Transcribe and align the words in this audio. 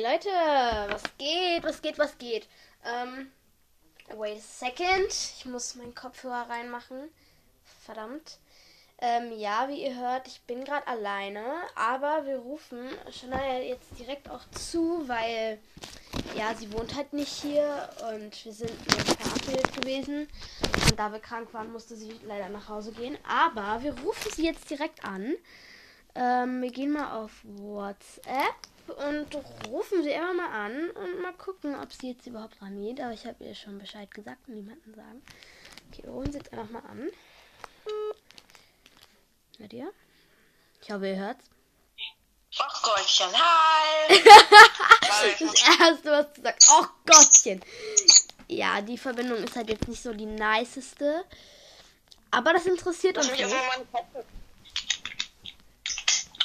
Leute, 0.00 0.28
was 0.28 1.02
geht, 1.18 1.64
was 1.64 1.82
geht, 1.82 1.98
was 1.98 2.18
geht? 2.18 2.46
Ähm, 2.84 3.32
wait 4.16 4.38
a 4.38 4.40
second. 4.40 5.08
Ich 5.10 5.44
muss 5.44 5.74
meinen 5.74 5.94
Kopfhörer 5.94 6.48
reinmachen. 6.48 7.10
Verdammt. 7.84 8.38
Ähm, 9.00 9.32
ja, 9.38 9.68
wie 9.68 9.84
ihr 9.84 9.96
hört, 9.96 10.28
ich 10.28 10.40
bin 10.42 10.64
gerade 10.64 10.86
alleine, 10.86 11.44
aber 11.74 12.26
wir 12.26 12.38
rufen 12.38 12.78
Shania 13.10 13.60
jetzt 13.60 13.98
direkt 13.98 14.28
auch 14.28 14.42
zu, 14.50 15.08
weil 15.08 15.58
ja, 16.36 16.54
sie 16.54 16.72
wohnt 16.72 16.94
halt 16.94 17.12
nicht 17.12 17.32
hier 17.32 17.88
und 18.12 18.44
wir 18.44 18.52
sind 18.52 18.70
verabredet 18.70 19.74
gewesen. 19.74 20.28
Und 20.90 20.98
da 20.98 21.12
wir 21.12 21.20
krank 21.20 21.52
waren, 21.54 21.72
musste 21.72 21.96
sie 21.96 22.12
leider 22.24 22.48
nach 22.48 22.68
Hause 22.68 22.92
gehen. 22.92 23.18
Aber 23.28 23.82
wir 23.82 23.98
rufen 24.00 24.32
sie 24.32 24.44
jetzt 24.44 24.68
direkt 24.70 25.04
an. 25.04 25.34
Ähm, 26.14 26.62
wir 26.62 26.70
gehen 26.70 26.92
mal 26.92 27.12
auf 27.22 27.32
WhatsApp 27.44 28.56
und 28.88 29.34
rufen 29.68 30.02
sie 30.02 30.10
immer 30.10 30.34
mal 30.34 30.66
an 30.66 30.90
und 30.90 31.20
mal 31.20 31.34
gucken, 31.34 31.78
ob 31.80 31.92
sie 31.92 32.10
jetzt 32.12 32.26
überhaupt 32.26 32.60
rangeht. 32.62 33.00
Aber 33.00 33.12
ich 33.12 33.26
habe 33.26 33.44
ihr 33.44 33.54
schon 33.54 33.78
Bescheid 33.78 34.10
gesagt 34.10 34.48
und 34.48 34.54
niemanden 34.54 34.94
sagen. 34.94 35.22
Okay, 35.90 36.02
wir 36.04 36.10
rufen 36.10 36.32
sie 36.32 36.38
jetzt 36.38 36.52
einfach 36.52 36.70
mal 36.70 36.82
an. 36.88 37.10
Hört 39.58 39.72
ihr? 39.72 39.92
Ich 40.82 40.90
hoffe, 40.90 41.08
ihr 41.08 41.16
hört's. 41.16 41.44
Ach 42.58 42.82
Gottchen, 42.82 43.26
hi! 43.34 44.22
das 45.08 45.40
erste, 45.78 46.10
was 46.10 46.32
du 46.32 46.42
sagst. 46.42 46.70
Oh 46.72 46.86
Gottchen. 47.06 47.60
Ja, 48.48 48.80
die 48.80 48.96
Verbindung 48.96 49.38
ist 49.44 49.54
halt 49.54 49.68
jetzt 49.68 49.86
nicht 49.86 50.02
so 50.02 50.12
die 50.14 50.26
niceste. 50.26 51.24
Aber 52.30 52.52
das 52.52 52.66
interessiert 52.66 53.18
uns 53.18 53.30
nicht. 53.30 53.44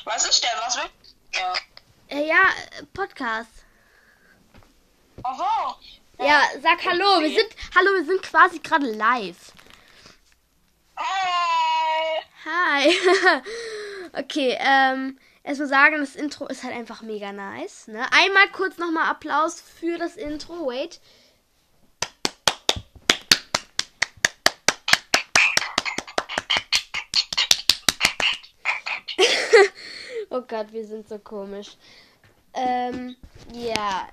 Was 0.05 0.27
ist 0.27 0.43
der? 0.43 0.51
Was 0.65 0.77
will? 0.77 0.89
Ja. 1.33 1.53
Äh, 2.09 2.27
ja, 2.27 2.49
Podcast. 2.93 3.49
Ach 5.23 5.37
so. 5.37 6.23
Ja, 6.23 6.41
sag 6.61 6.85
Hallo. 6.85 7.21
Wir 7.21 7.29
sind, 7.29 7.49
hallo, 7.75 7.89
wir 7.95 8.05
sind 8.05 8.21
quasi 8.21 8.59
gerade 8.59 8.91
live. 8.91 9.53
Hi! 10.97 12.23
Hi. 12.45 12.93
okay, 14.13 14.57
ähm, 14.59 15.17
erstmal 15.43 15.69
sagen, 15.69 15.99
das 15.99 16.15
Intro 16.15 16.47
ist 16.47 16.63
halt 16.63 16.75
einfach 16.75 17.01
mega 17.01 17.31
nice. 17.31 17.87
Ne? 17.87 18.05
Einmal 18.11 18.49
kurz 18.51 18.77
nochmal 18.77 19.09
Applaus 19.09 19.61
für 19.61 19.97
das 19.97 20.17
Intro. 20.17 20.67
Wait. 20.67 20.99
Oh 30.33 30.41
Gott, 30.41 30.71
wir 30.71 30.85
sind 30.85 31.07
so 31.07 31.19
komisch. 31.19 31.77
Ähm, 32.53 33.15
ja. 33.53 34.07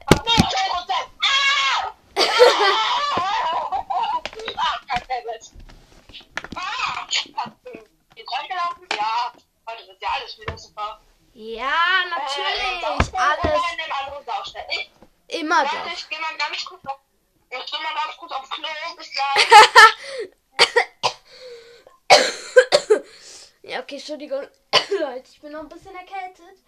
Ja, 8.93 9.33
heute 9.67 9.87
wird 9.87 10.03
ja 10.03 10.09
alles 10.15 10.39
wieder 10.39 10.59
super. 10.59 11.01
Ja, 11.33 11.73
natürlich. 12.11 12.83
Äh, 12.83 13.17
Alles. 13.17 13.61
Ich, 15.27 15.41
Immer 15.41 15.63
warte, 15.63 15.77
doch. 15.77 15.93
ich 15.93 16.09
geh 16.09 16.19
mal 16.19 16.37
ganz 16.37 16.65
kurz 16.65 16.85
auf, 16.87 16.99
ich 17.49 17.67
geh 17.67 17.79
mal 17.79 17.95
ganz 17.95 18.17
kurz 18.19 18.33
auf 18.33 18.51
Klo. 18.51 18.69
Bis 18.97 19.11
gleich. 19.13 19.49
Ja, 23.63 23.81
okay, 23.81 23.97
Entschuldigung. 23.97 24.47
Leute, 25.01 25.31
ich 25.31 25.41
bin 25.41 25.53
noch 25.53 25.61
ein 25.61 25.69
bisschen 25.69 25.95
erkältet. 25.95 26.59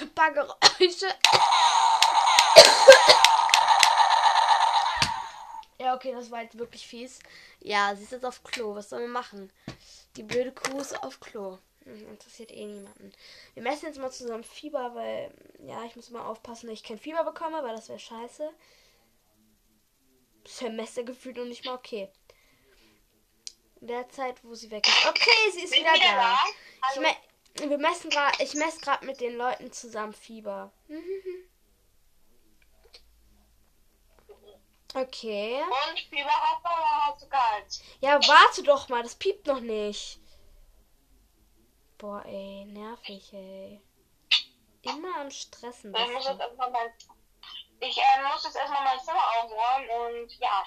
Ein 0.00 0.10
paar 0.14 0.32
Geräusche. 0.32 1.06
Ja, 5.78 5.94
okay, 5.94 6.12
das 6.12 6.30
war 6.30 6.42
jetzt 6.42 6.58
wirklich 6.58 6.86
fies. 6.86 7.20
Ja, 7.60 7.94
sie 7.94 8.02
ist 8.04 8.10
jetzt 8.12 8.24
auf 8.24 8.42
Klo. 8.42 8.74
Was 8.74 8.88
sollen 8.88 9.02
wir 9.02 9.08
machen? 9.08 9.52
Die 10.16 10.22
blöde 10.22 10.50
Kuh 10.50 10.78
ist 10.80 11.00
auf 11.02 11.20
Klo. 11.20 11.58
Hm, 11.84 12.08
Interessiert 12.08 12.50
eh 12.50 12.64
niemanden. 12.64 13.12
Wir 13.54 13.62
messen 13.62 13.86
jetzt 13.86 13.98
mal 13.98 14.10
zusammen 14.10 14.42
Fieber, 14.42 14.94
weil, 14.94 15.30
ja, 15.60 15.84
ich 15.84 15.94
muss 15.94 16.10
mal 16.10 16.26
aufpassen, 16.26 16.66
dass 16.66 16.78
ich 16.78 16.82
kein 16.82 16.98
Fieber 16.98 17.22
bekomme, 17.24 17.62
weil 17.62 17.76
das 17.76 17.88
wäre 17.88 17.98
scheiße. 17.98 18.50
Semester 20.46 21.04
gefühlt 21.04 21.38
und 21.38 21.50
nicht 21.50 21.64
mal 21.64 21.74
okay. 21.74 22.08
In 23.80 23.88
der 23.88 24.08
Zeit, 24.08 24.42
wo 24.42 24.54
sie 24.54 24.70
weg 24.70 24.86
ist. 24.86 25.06
Okay, 25.06 25.50
sie 25.52 25.62
ist 25.62 25.70
Bin 25.70 25.80
wieder 25.80 25.94
wieder 25.94 26.14
da. 26.14 26.36
da. 26.36 26.90
Ich, 26.94 27.00
me 27.00 27.68
wir 27.68 27.78
messen 27.78 28.10
grad, 28.10 28.38
ich 28.40 28.54
messe 28.54 28.80
gerade 28.80 29.06
mit 29.06 29.20
den 29.20 29.36
Leuten 29.36 29.72
zusammen 29.72 30.12
Fieber. 30.12 30.72
Okay. 34.94 35.62
Und 35.62 36.00
Fieber 36.00 36.30
hast 36.30 36.64
du 36.64 36.68
oder 36.68 37.06
hast 37.06 37.22
du 37.22 37.28
kalt? 37.28 37.80
Ja, 38.00 38.18
warte 38.28 38.62
doch 38.62 38.88
mal, 38.88 39.02
das 39.02 39.14
piept 39.14 39.46
noch 39.46 39.60
nicht. 39.60 40.20
Boah, 41.98 42.22
ey, 42.26 42.64
nervig, 42.66 43.32
ey. 43.32 43.80
Immer 44.82 45.16
am 45.20 45.30
Stressen. 45.30 45.94
Ich 45.94 46.12
muss 46.12 46.26
jetzt 46.26 46.40
erstmal 46.40 46.70
mein, 46.70 46.92
ich 47.80 47.98
äh, 47.98 48.22
muss 48.32 48.44
jetzt 48.44 48.56
erstmal 48.56 48.84
mein 48.84 49.00
Zimmer 49.00 49.22
aufräumen 49.38 49.88
und 50.22 50.32
ja. 50.38 50.64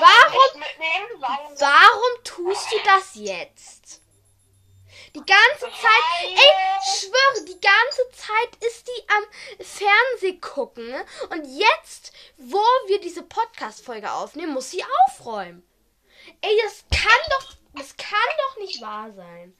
Warum- 0.00 0.62
Warum 1.60 2.24
tust 2.24 2.72
du 2.72 2.76
das 2.84 3.14
jetzt? 3.14 4.02
Die 5.14 5.24
ganze 5.24 5.60
Zeit, 5.80 6.24
ey, 6.24 6.34
ich 6.36 7.00
schwöre, 7.00 7.44
die 7.46 7.58
ganze 7.60 8.10
Zeit 8.12 8.56
ist 8.62 8.86
die 8.86 9.08
am 9.08 9.24
Fernseh 9.64 10.38
gucken. 10.38 10.86
ne? 10.90 11.06
Und 11.30 11.44
jetzt, 11.46 12.12
wo 12.36 12.58
wir 12.86 13.00
diese 13.00 13.22
Podcast-Folge 13.22 14.12
aufnehmen, 14.12 14.52
muss 14.52 14.70
sie 14.70 14.84
aufräumen. 15.06 15.66
Ey, 16.42 16.60
das 16.62 16.84
kann 16.90 17.20
doch, 17.30 17.54
das 17.74 17.96
kann 17.96 18.18
doch 18.38 18.56
nicht 18.58 18.80
wahr 18.82 19.10
sein. 19.12 19.56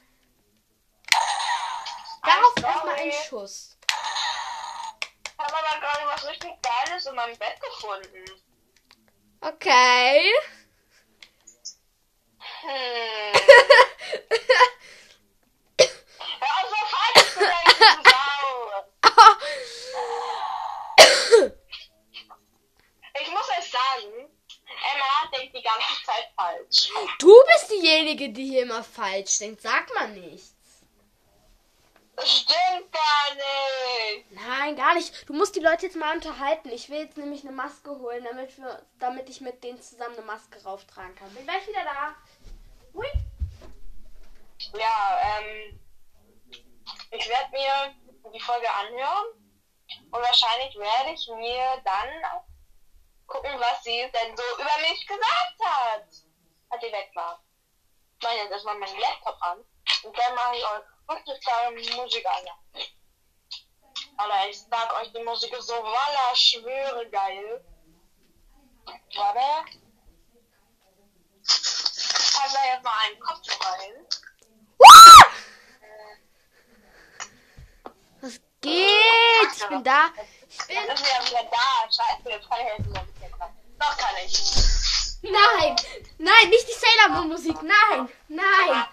Darauf 2.23 2.55
erstmal 2.63 2.95
ein 2.97 3.13
sorry. 3.13 3.25
Schuss. 3.29 3.79
Ich 3.89 5.39
habe 5.45 5.55
aber 5.57 5.81
gerade 5.81 6.07
was 6.07 6.29
richtig 6.29 6.51
Geiles 6.63 7.07
in 7.07 7.15
meinem 7.15 7.37
Bett 7.39 7.59
gefunden. 7.61 8.25
Okay. 9.41 10.33
Hm. 12.63 13.33
Ich 23.19 23.31
muss 23.31 23.49
euch 23.59 23.71
sagen, 23.71 24.29
Emma 24.67 25.31
denkt 25.33 25.57
die 25.57 25.63
ganze 25.63 26.05
Zeit 26.05 26.29
falsch. 26.37 26.91
Du 27.19 27.33
bist 27.47 27.71
diejenige, 27.71 28.31
die 28.31 28.47
hier 28.47 28.63
immer 28.63 28.83
falsch 28.83 29.39
denkt. 29.39 29.63
Sag 29.63 29.93
mal 29.95 30.09
nichts. 30.09 30.56
Das 32.17 32.31
stimmt 32.31 32.93
gar 32.93 33.35
nicht. 33.35 34.33
Nein, 34.33 34.75
gar 34.75 34.95
nicht. 34.95 35.29
Du 35.29 35.35
musst 35.35 35.55
die 35.55 35.61
Leute 35.61 35.87
jetzt 35.87 35.97
mal 35.97 36.15
unterhalten. 36.15 36.71
Ich 36.71 36.89
will 36.89 37.01
jetzt 37.01 37.19
nämlich 37.19 37.43
eine 37.43 37.53
Maske 37.53 37.91
holen, 37.91 38.25
damit, 38.25 38.57
wir, 38.57 38.83
damit 38.99 39.29
ich 39.29 39.43
mit 39.43 39.63
denen 39.63 39.81
zusammen 39.83 40.17
eine 40.17 40.25
Maske 40.25 40.63
rauftragen 40.65 41.15
kann. 41.15 41.33
Bin 41.35 41.45
gleich 41.45 41.69
wieder 41.69 41.85
da. 41.85 42.15
Hui. 42.95 43.07
Ja, 44.79 45.21
ähm, 45.39 45.79
ich 47.11 47.29
werde 47.29 47.51
mir 47.51 47.95
die 48.33 48.41
Folge 48.41 48.71
anhören 48.71 49.27
und 50.11 50.21
wahrscheinlich 50.21 50.75
werde 50.75 51.13
ich 51.13 51.29
mir 51.29 51.83
dann 51.85 52.43
gucken, 53.27 53.51
was 53.59 53.85
sie 53.85 54.11
denn 54.11 54.37
so 54.37 54.43
über 54.55 54.89
mich 54.89 55.07
gesagt 55.07 55.59
hat, 55.63 56.09
als 56.71 56.83
sie 56.83 56.93
weg 56.93 57.11
war. 57.15 57.43
Ich 58.19 58.25
mache 58.25 58.37
jetzt 58.37 58.51
erstmal 58.53 58.79
meinen 58.79 58.99
Laptop 58.99 59.37
an 59.43 59.59
und 60.03 60.19
dann 60.19 60.35
mache 60.35 60.57
ich 60.57 60.65
euch 60.65 60.96
geile 61.07 61.97
Musik 61.97 62.27
an. 62.27 62.83
Alter, 64.19 64.49
ich 64.49 64.61
sag 64.61 64.93
euch, 65.01 65.13
die 65.13 65.23
Musik 65.23 65.53
ist 65.53 65.67
so 65.67 65.75
walla, 65.75 66.35
schwöre 66.35 67.09
geil. 67.11 67.65
Warte. 69.15 69.71
Ich 71.43 72.33
pack 72.35 72.53
da 72.53 72.65
jetzt 72.73 72.85
mal 72.85 72.93
einen 73.05 73.21
Kopf 73.21 73.49
rein. 73.65 74.07
Was 78.21 78.41
geht? 78.61 79.57
Ich 79.57 79.69
bin 79.69 79.85
da. 79.85 80.09
Ich 80.49 80.67
bin. 80.67 80.77
Ist 80.77 81.07
er 81.07 81.27
wieder 81.27 81.51
da. 81.51 81.91
Scheiße, 81.91 82.31
jetzt 82.31 82.49
kann 82.49 82.59
ich 82.61 82.85
kommen. 82.85 83.57
Doch 83.79 83.97
kann 83.97 84.17
ich. 84.25 84.43
Nein! 85.23 85.77
Nein, 86.19 86.51
nicht 86.51 86.69
die 86.69 86.73
Sailor 86.73 87.17
Moon 87.17 87.29
Musik. 87.29 87.57
Nein! 87.63 88.09
Nein! 88.29 88.87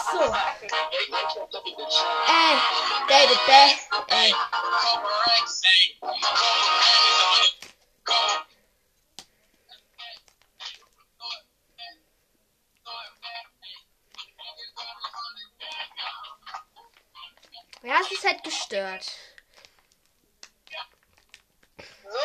so. 0.00 0.32
Hey, 2.26 2.58
baby, 3.08 3.36
baby, 3.46 3.78
hey. 4.08 4.34
Ja, 17.82 18.00
es 18.02 18.12
ist 18.12 18.24
halt 18.24 18.44
gestört. 18.44 19.10
So. 22.04 22.18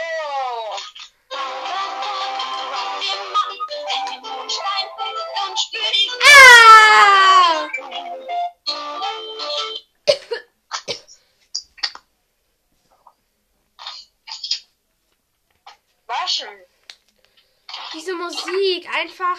Waschen. 16.07 16.65
Diese 17.93 18.13
Musik, 18.15 18.89
einfach 18.89 19.37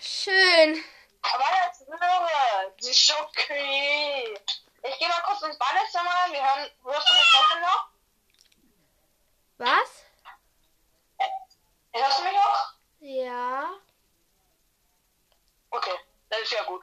schön. 0.00 0.84
Aber 1.22 1.44
das 1.64 1.80
irre. 1.82 2.74
Die 2.82 2.90
ist 2.90 3.14
okay. 3.20 4.38
Ich 4.82 4.98
gehe 4.98 5.08
mal 5.08 5.22
kurz 5.22 5.42
ins 5.42 5.58
Badezimmer. 5.58 6.26
Wir 6.30 6.42
hören. 6.42 6.70
Hörst 6.82 7.08
du 7.08 7.14
mich 7.14 7.32
trotzdem 7.32 7.60
noch? 7.60 7.88
Was? 9.58 10.04
Hörst 11.92 12.18
du 12.18 12.24
mich 12.24 12.32
noch? 12.32 12.74
Ja. 13.00 13.70
Okay 15.70 15.98
das 16.30 16.40
ist 16.42 16.52
ja 16.52 16.62
gut. 16.64 16.82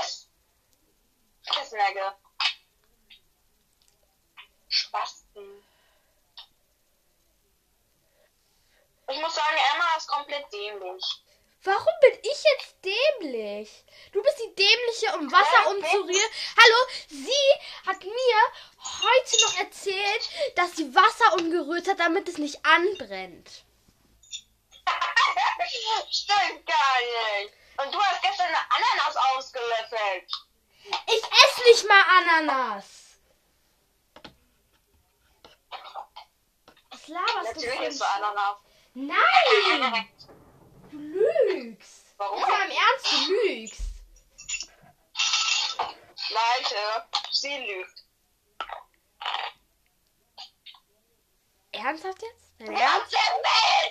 Es. 0.00 0.28
Fressnägel. 1.42 2.12
Spasten. 4.68 5.64
Ich 9.08 9.20
muss 9.20 9.34
sagen, 9.34 9.56
Emma 9.74 9.96
ist 9.96 10.06
komplett 10.08 10.52
dämlich. 10.52 11.04
Warum 11.62 11.92
bin 12.00 12.18
ich 12.22 12.42
jetzt 12.56 12.76
dämlich? 12.82 13.84
Du 14.12 14.22
bist 14.22 14.38
die 14.38 14.54
dämliche, 14.54 15.18
um 15.18 15.30
Wasser 15.30 15.50
Ja, 15.52 15.62
ich 15.62 15.76
umzurühren. 15.76 16.30
Hallo, 16.56 16.76
sie 17.08 17.86
hat 17.86 18.02
mir 18.02 18.40
heute 18.80 19.44
noch 19.44 19.58
erzählt, 19.58 20.30
dass 20.56 20.76
sie 20.76 20.94
Wasser 20.94 21.34
umgerührt 21.34 21.86
nicht 22.40 22.64
anbrennt. 22.64 23.64
Stimmt 26.10 26.66
gar 26.66 26.96
nicht. 27.00 27.54
Und 27.76 27.94
du 27.94 28.00
hast 28.00 28.22
gestern 28.22 28.46
eine 28.46 28.56
Ananas 28.56 29.16
ausgelöffelt. 29.36 30.30
Ich 31.06 31.22
esse 31.22 31.62
nicht 31.64 31.88
mal 31.88 32.02
Ananas. 32.18 33.18
Was 36.90 37.08
laberst 37.08 37.56
du 37.56 37.66
Natürlich 37.66 37.80
ist 37.88 38.00
du 38.00 38.04
Ananas. 38.04 38.56
Nein! 38.94 40.08
Du 40.90 40.98
lügst. 40.98 42.14
Warum? 42.16 42.38
Jetzt 42.38 42.48
mal 42.48 42.64
im 42.64 42.70
Ernst, 42.70 43.12
du 43.12 43.32
lügst. 43.32 43.82
Leute, 46.30 47.08
sie 47.30 47.56
lügt. 47.56 47.99
Ernsthaft 51.80 52.22
jetzt? 52.22 52.52
Dein 52.58 52.74
Ernst? 52.74 53.16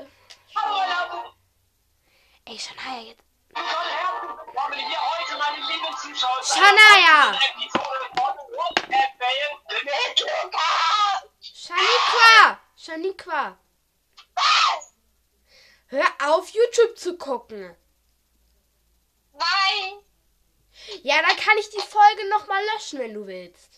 ey, 2.45 2.59
Shania, 2.59 3.01
jetzt. 3.01 3.23
Shania! 6.43 7.39
Shaniqua! 11.41 12.59
Shaniqua! 12.75 13.57
Was? 14.33 14.93
Hör 15.87 16.07
auf, 16.23 16.49
YouTube 16.49 16.97
zu 16.97 17.17
gucken. 17.17 17.75
Nein! 19.33 20.05
Ja, 21.03 21.21
dann 21.21 21.37
kann 21.37 21.57
ich 21.57 21.69
die 21.69 21.81
Folge 21.81 22.29
nochmal 22.29 22.63
löschen, 22.73 22.99
wenn 22.99 23.13
du 23.13 23.25
willst. 23.27 23.74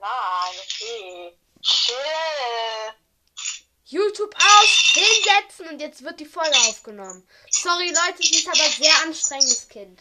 Nein, 0.00 0.54
okay. 0.64 1.36
Chill. 1.62 2.94
YouTube 3.84 4.34
aus, 4.34 4.92
hinsetzen 4.94 5.68
und 5.68 5.80
jetzt 5.80 6.02
wird 6.02 6.20
die 6.20 6.24
Folge 6.24 6.56
aufgenommen. 6.68 7.28
Sorry, 7.50 7.88
Leute, 7.88 8.22
sie 8.22 8.38
ist 8.38 8.48
aber 8.48 8.56
sehr 8.56 8.94
anstrengendes 9.02 9.68
Kind. 9.68 10.00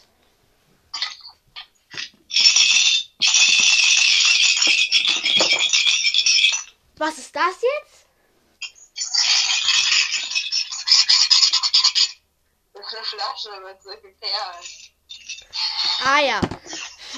Was 6.97 7.17
ist 7.17 7.35
das 7.35 7.55
jetzt? 7.61 8.05
Das 12.73 12.87
ist 12.87 12.95
eine 12.95 13.05
Flasche 13.05 13.61
mit 13.61 13.81
solchen 13.81 14.17
Perlen. 14.19 14.65
Ah 16.03 16.19
ja. 16.19 16.41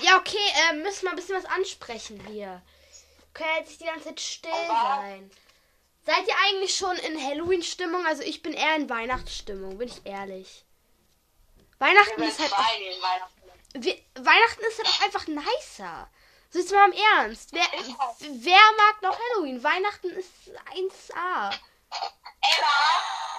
Ja, 0.02 0.18
okay, 0.18 0.38
äh, 0.56 0.74
müssen 0.74 1.04
wir 1.04 1.10
ein 1.12 1.16
bisschen 1.16 1.36
was 1.36 1.46
ansprechen 1.46 2.26
hier. 2.28 2.62
Können 3.34 3.50
jetzt 3.58 3.70
nicht 3.70 3.82
die 3.82 3.86
ganze 3.86 4.06
Zeit 4.10 4.20
still 4.20 4.52
Aber- 4.70 4.96
sein. 5.02 5.32
Seid 6.04 6.28
ihr 6.28 6.36
eigentlich 6.48 6.76
schon 6.76 6.96
in 6.98 7.22
Halloween-Stimmung? 7.24 8.06
Also 8.08 8.24
ich 8.24 8.42
bin 8.42 8.54
eher 8.54 8.76
in 8.76 8.90
Weihnachtsstimmung, 8.90 9.78
bin 9.78 9.88
ich 9.88 10.04
ehrlich. 10.06 10.66
Weihnachten 11.78 12.24
ist 12.24 12.40
halt 12.40 12.52
auch, 12.54 12.58
Weihnachten. 12.58 13.42
wir, 13.74 13.96
Weihnachten 14.16 14.62
ist 14.68 14.78
halt 14.80 14.88
auch 14.90 15.02
einfach 15.02 15.28
nicer. 15.28 16.10
So 16.50 16.60
jetzt 16.60 16.72
mal 16.72 16.86
im 16.92 16.98
Ernst. 17.18 17.54
Wer, 17.54 17.66
wer 18.20 18.60
mag 18.78 19.02
noch 19.04 19.18
Halloween? 19.18 19.64
Weihnachten 19.64 20.10
ist 20.10 20.30
1A. 20.74 21.52
Emma, 21.52 22.78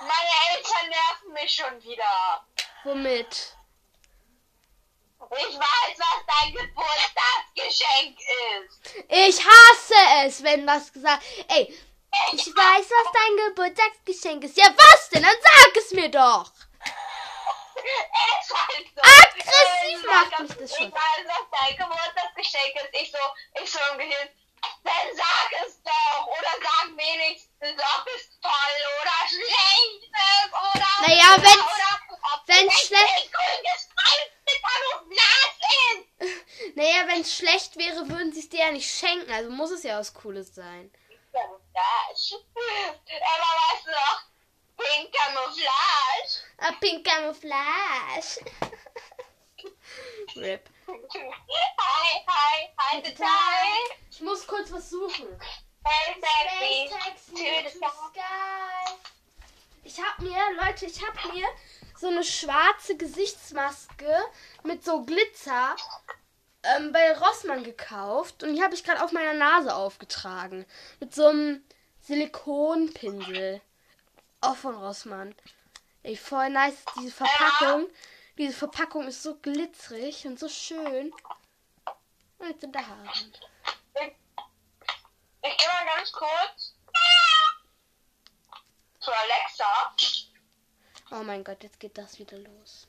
meine 0.00 0.56
Eltern 0.56 0.88
nerven 0.88 1.32
mich 1.34 1.54
schon 1.54 1.82
wieder. 1.82 2.46
Womit? 2.84 3.56
Ich 5.20 5.58
weiß, 5.58 5.98
was 5.98 6.26
dein 6.26 6.52
Geburtstagsgeschenk 7.72 8.19
ist. 8.20 9.04
Ich 9.08 9.44
hasse 9.44 10.26
es, 10.26 10.42
wenn 10.42 10.66
das 10.66 10.92
gesagt. 10.92 11.22
Ey, 11.48 11.74
ich 12.32 12.46
weiß, 12.46 12.87
was 12.90 13.12
dein 13.12 13.37
Geburtstagsgeschenk 13.49 14.44
ist. 14.44 14.56
Ja, 14.56 14.66
was 14.76 15.08
denn? 15.11 15.23
Dann 15.23 15.37
sag 15.42 15.76
es 15.76 15.90
mir 15.92 16.08
doch. 16.11 16.50
Halt 17.75 18.87
so. 18.94 19.02
Aggressiv 19.02 19.99
Ich 20.00 20.06
macht 20.06 20.38
mich 20.40 20.50
das 20.56 20.70
Ich 20.70 20.76
schon. 20.76 20.92
weiß, 20.92 21.25
was 21.26 21.61
dein 21.61 21.76
Geburtstagsgeschenk 21.76 22.75
ist. 22.76 22.88
Ich 23.02 23.11
so, 23.11 23.18
ich 23.62 23.70
so 23.73 23.78
im 23.92 23.99
Gehirn. 23.99 24.28
Dann 24.85 25.16
sag 25.16 25.66
es 25.66 25.82
doch. 25.82 26.26
Oder 26.26 26.52
sag 26.62 26.88
wenigstens, 26.97 27.80
ob 27.82 28.06
es 28.14 28.40
toll 28.40 28.78
oder 29.00 29.28
schlecht 29.28 30.02
ist. 30.12 30.52
Oder. 30.52 31.08
Naja, 31.08 31.37
wenn's 32.47 32.75
es 32.75 32.87
schlecht- 32.87 33.30
Naja, 36.75 37.07
wenn 37.07 37.21
es 37.21 37.37
schlecht 37.37 37.76
wäre, 37.76 38.09
würden 38.09 38.33
sie 38.33 38.41
es 38.41 38.49
dir 38.49 38.61
ja 38.61 38.73
nicht 38.73 38.91
schenken. 38.91 39.31
Also 39.31 39.50
muss 39.50 39.71
es 39.71 39.83
ja 39.83 39.99
was 39.99 40.14
Cooles 40.14 40.55
sein. 40.55 40.91
Camouflage. 41.33 42.45
Aber 43.07 43.50
weißt 43.61 43.87
du 43.87 43.91
noch? 43.91 44.23
Pink 44.76 45.12
Camouflage. 45.12 46.43
A 46.59 46.73
pink 46.81 47.05
camouflage. 47.05 48.41
Rip. 50.37 50.69
Hi, 50.88 52.25
hi, 52.26 52.69
hi, 52.79 53.02
the 53.05 53.14
time. 53.14 53.97
Ich 54.11 54.21
muss 54.21 54.47
kurz 54.47 54.73
was 54.73 54.91
suchen. 54.91 55.29
Hey, 55.85 56.14
Space 56.14 56.91
taxi 56.91 57.33
To 57.33 57.38
the 57.38 57.71
sky. 57.71 58.97
Ich 59.85 60.00
hab 60.00 60.19
mir, 60.21 60.38
Leute, 60.61 60.87
ich 60.87 61.02
hab 61.05 61.33
mir 61.33 61.47
so 61.99 62.09
eine 62.09 62.25
schwarze 62.25 62.97
Gesichtsmaske 62.97 64.25
mit 64.62 64.85
so 64.85 65.02
Glitzer 65.02 65.76
ähm, 66.62 66.92
bei 66.92 67.16
Rossmann 67.19 67.64
gekauft 67.64 68.42
und 68.42 68.54
die 68.54 68.62
habe 68.62 68.75
ich 68.75 68.85
gerade 68.85 69.02
auf 69.02 69.12
meiner 69.12 69.35
Nase 69.35 69.75
aufgetragen. 69.75 70.66
Mit 71.00 71.14
so 71.14 71.26
einem 71.26 71.64
Silikonpinsel. 72.00 73.61
Auch 74.40 74.57
von 74.57 74.76
Rossmann. 74.76 75.35
Ey, 76.02 76.16
voll 76.16 76.50
nice. 76.50 76.85
Diese 76.99 77.12
Verpackung. 77.12 77.88
Diese 78.38 78.57
Verpackung 78.57 79.07
ist 79.07 79.23
so 79.23 79.37
glitzerig 79.37 80.26
und 80.26 80.38
so 80.38 80.49
schön. 80.49 81.12
Und 82.38 82.49
jetzt 82.49 82.61
sind 82.61 82.75
da 82.75 82.81
Haare. 82.81 83.09
Ich, 83.95 84.12
ich 85.42 85.57
gehe 85.59 85.69
mal 85.69 85.97
ganz 85.97 86.11
kurz 86.11 86.75
zu 89.00 89.11
Alexa. 89.12 89.95
Oh 91.11 91.23
mein 91.23 91.45
Gott, 91.45 91.62
jetzt 91.62 91.78
geht 91.78 91.99
das 91.99 92.19
wieder 92.19 92.38
los. 92.38 92.88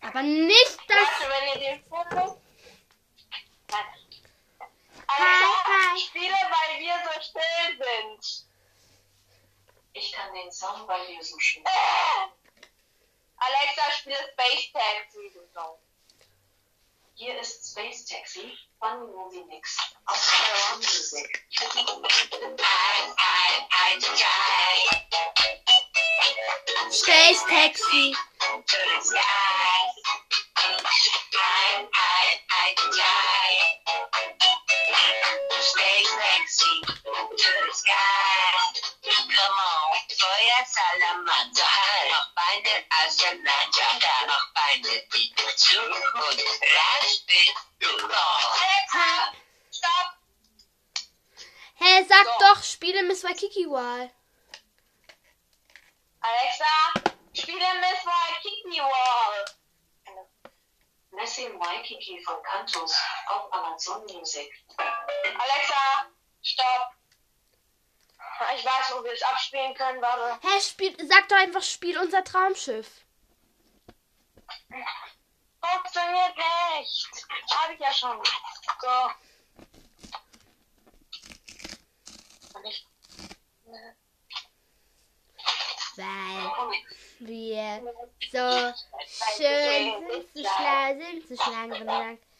Aber 0.00 0.22
nicht 0.22 0.78
das. 0.88 0.96
Leute, 0.96 1.30
wenn 1.30 1.62
ihr 1.62 1.70
den 1.70 1.84
Foto... 1.84 2.40
Hi, 3.72 3.78
Alexa, 5.08 5.64
hi. 5.66 5.98
spiele, 5.98 6.34
weil 6.34 6.80
wir 6.80 6.94
so 7.04 7.20
still 7.22 7.78
sind. 7.78 8.46
Ich 9.94 10.12
kann 10.12 10.34
den 10.34 10.52
Song, 10.52 10.86
weil 10.86 11.08
wir 11.08 11.24
so 11.24 11.38
schön. 11.38 11.64
Äh. 11.64 12.68
Alexa, 13.38 13.90
spiele 13.92 14.16
Space 14.32 14.72
Taxi. 14.72 15.32
Hier 17.14 17.40
ist 17.40 17.70
Space 17.70 18.04
Taxi 18.04 18.58
von 18.78 19.10
Movie 19.10 19.44
Mix 19.44 19.78
aus 20.04 20.28
Power 20.28 20.76
Music. 20.76 21.42
Space 26.90 27.44
Taxi. 27.48 28.14
Hey, 51.74 52.04
sag 52.04 52.24
so. 52.24 52.32
doch, 52.38 52.62
spiele 52.62 53.02
Miss 53.02 53.24
Waikiki 53.24 53.66
Wall. 53.66 54.08
Alexa, 56.20 56.74
spiele 57.32 57.70
Miss 57.80 58.00
Waikiki 58.06 58.80
Wall. 58.80 59.31
Messing 61.42 61.58
Waikiki 61.58 62.22
von 62.24 62.36
Cantus 62.44 62.94
auf 63.26 63.52
Amazon 63.52 64.04
Music. 64.06 64.48
Alexa, 64.78 66.06
stopp. 66.42 66.94
Ich 68.56 68.64
weiß, 68.64 68.92
wo 68.94 69.04
wir 69.04 69.12
es 69.12 69.22
abspielen 69.22 69.74
können, 69.74 70.00
warte. 70.00 70.38
Hä, 70.46 70.60
spiel, 70.60 70.96
sag 71.08 71.28
doch 71.28 71.36
einfach, 71.36 71.62
spiel 71.62 71.98
unser 71.98 72.22
Traumschiff. 72.24 73.04
Funktioniert 75.60 76.36
nicht. 76.36 77.08
Habe 77.56 77.74
ich 77.74 77.80
ja 77.80 77.92
schon. 77.92 78.22
So. 78.80 79.10
Und 82.54 82.64
ich- 82.66 82.86
Weil 85.96 86.50
wir 87.26 87.94
so 88.30 88.72
schön 89.36 90.10
sind 90.10 90.36
zu 90.36 90.42
schlagen, 90.42 91.00
sind 91.00 91.28
zu 91.28 91.36
schlagen, 91.36 91.72
wenn 91.72 91.80
du 91.80 91.86
sagst. 91.86 92.32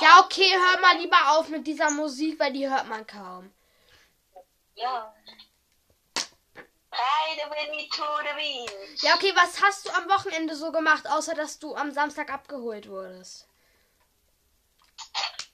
Ja, 0.00 0.20
okay, 0.20 0.52
hör 0.52 0.80
mal 0.80 0.96
lieber 0.98 1.30
auf 1.30 1.48
mit 1.48 1.66
dieser 1.66 1.90
Musik, 1.90 2.38
weil 2.38 2.52
die 2.52 2.68
hört 2.68 2.86
man 2.86 3.06
kaum. 3.06 3.52
Ja. 4.74 5.12
Ja, 9.02 9.14
okay, 9.14 9.32
was 9.34 9.62
hast 9.62 9.86
du 9.86 9.90
am 9.90 10.08
Wochenende 10.08 10.54
so 10.54 10.72
gemacht, 10.72 11.08
außer 11.08 11.34
dass 11.34 11.58
du 11.58 11.74
am 11.74 11.92
Samstag 11.92 12.30
abgeholt 12.30 12.88
wurdest? 12.88 13.48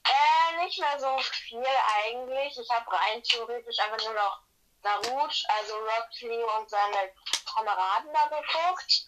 Äh, 0.04 0.64
nicht 0.64 0.78
mehr 0.78 0.98
so 0.98 1.18
viel 1.18 1.64
eigentlich. 2.04 2.58
Ich 2.58 2.70
habe 2.70 2.90
rein 2.92 3.22
theoretisch 3.22 3.78
einfach 3.78 4.04
nur 4.04 4.14
noch 4.14 4.42
Naruto, 4.82 5.44
also 5.48 5.74
Rock 5.76 6.08
Lee 6.20 6.44
und 6.58 6.68
seine 6.68 7.12
Kameraden 7.54 8.12
da 8.12 8.26
geguckt. 8.28 9.06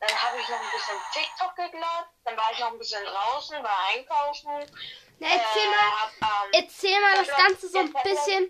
Dann 0.00 0.22
habe 0.22 0.40
ich 0.40 0.48
noch 0.48 0.60
ein 0.60 0.70
bisschen 0.72 0.96
TikTok 1.12 1.56
geglotzt. 1.56 2.14
Dann 2.24 2.36
war 2.36 2.52
ich 2.52 2.58
noch 2.60 2.72
ein 2.72 2.78
bisschen 2.78 3.04
draußen, 3.04 3.62
war 3.62 3.78
einkaufen. 3.94 4.76
Na, 5.18 5.26
erzähl 5.26 5.68
mal, 5.70 6.00
hab, 6.00 6.12
ähm, 6.22 6.50
erzähl 6.52 7.00
mal 7.00 7.16
das 7.16 7.36
Ganze 7.36 7.68
so 7.68 7.78
ein 7.78 7.92
bisschen, 8.04 8.48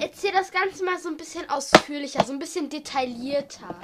erzähl 0.00 0.32
das 0.32 0.50
Ganze 0.50 0.84
mal 0.84 0.98
so 0.98 1.08
ein 1.08 1.16
bisschen 1.16 1.48
ausführlicher, 1.48 2.24
so 2.24 2.32
ein 2.32 2.40
bisschen 2.40 2.68
detaillierter. 2.68 3.80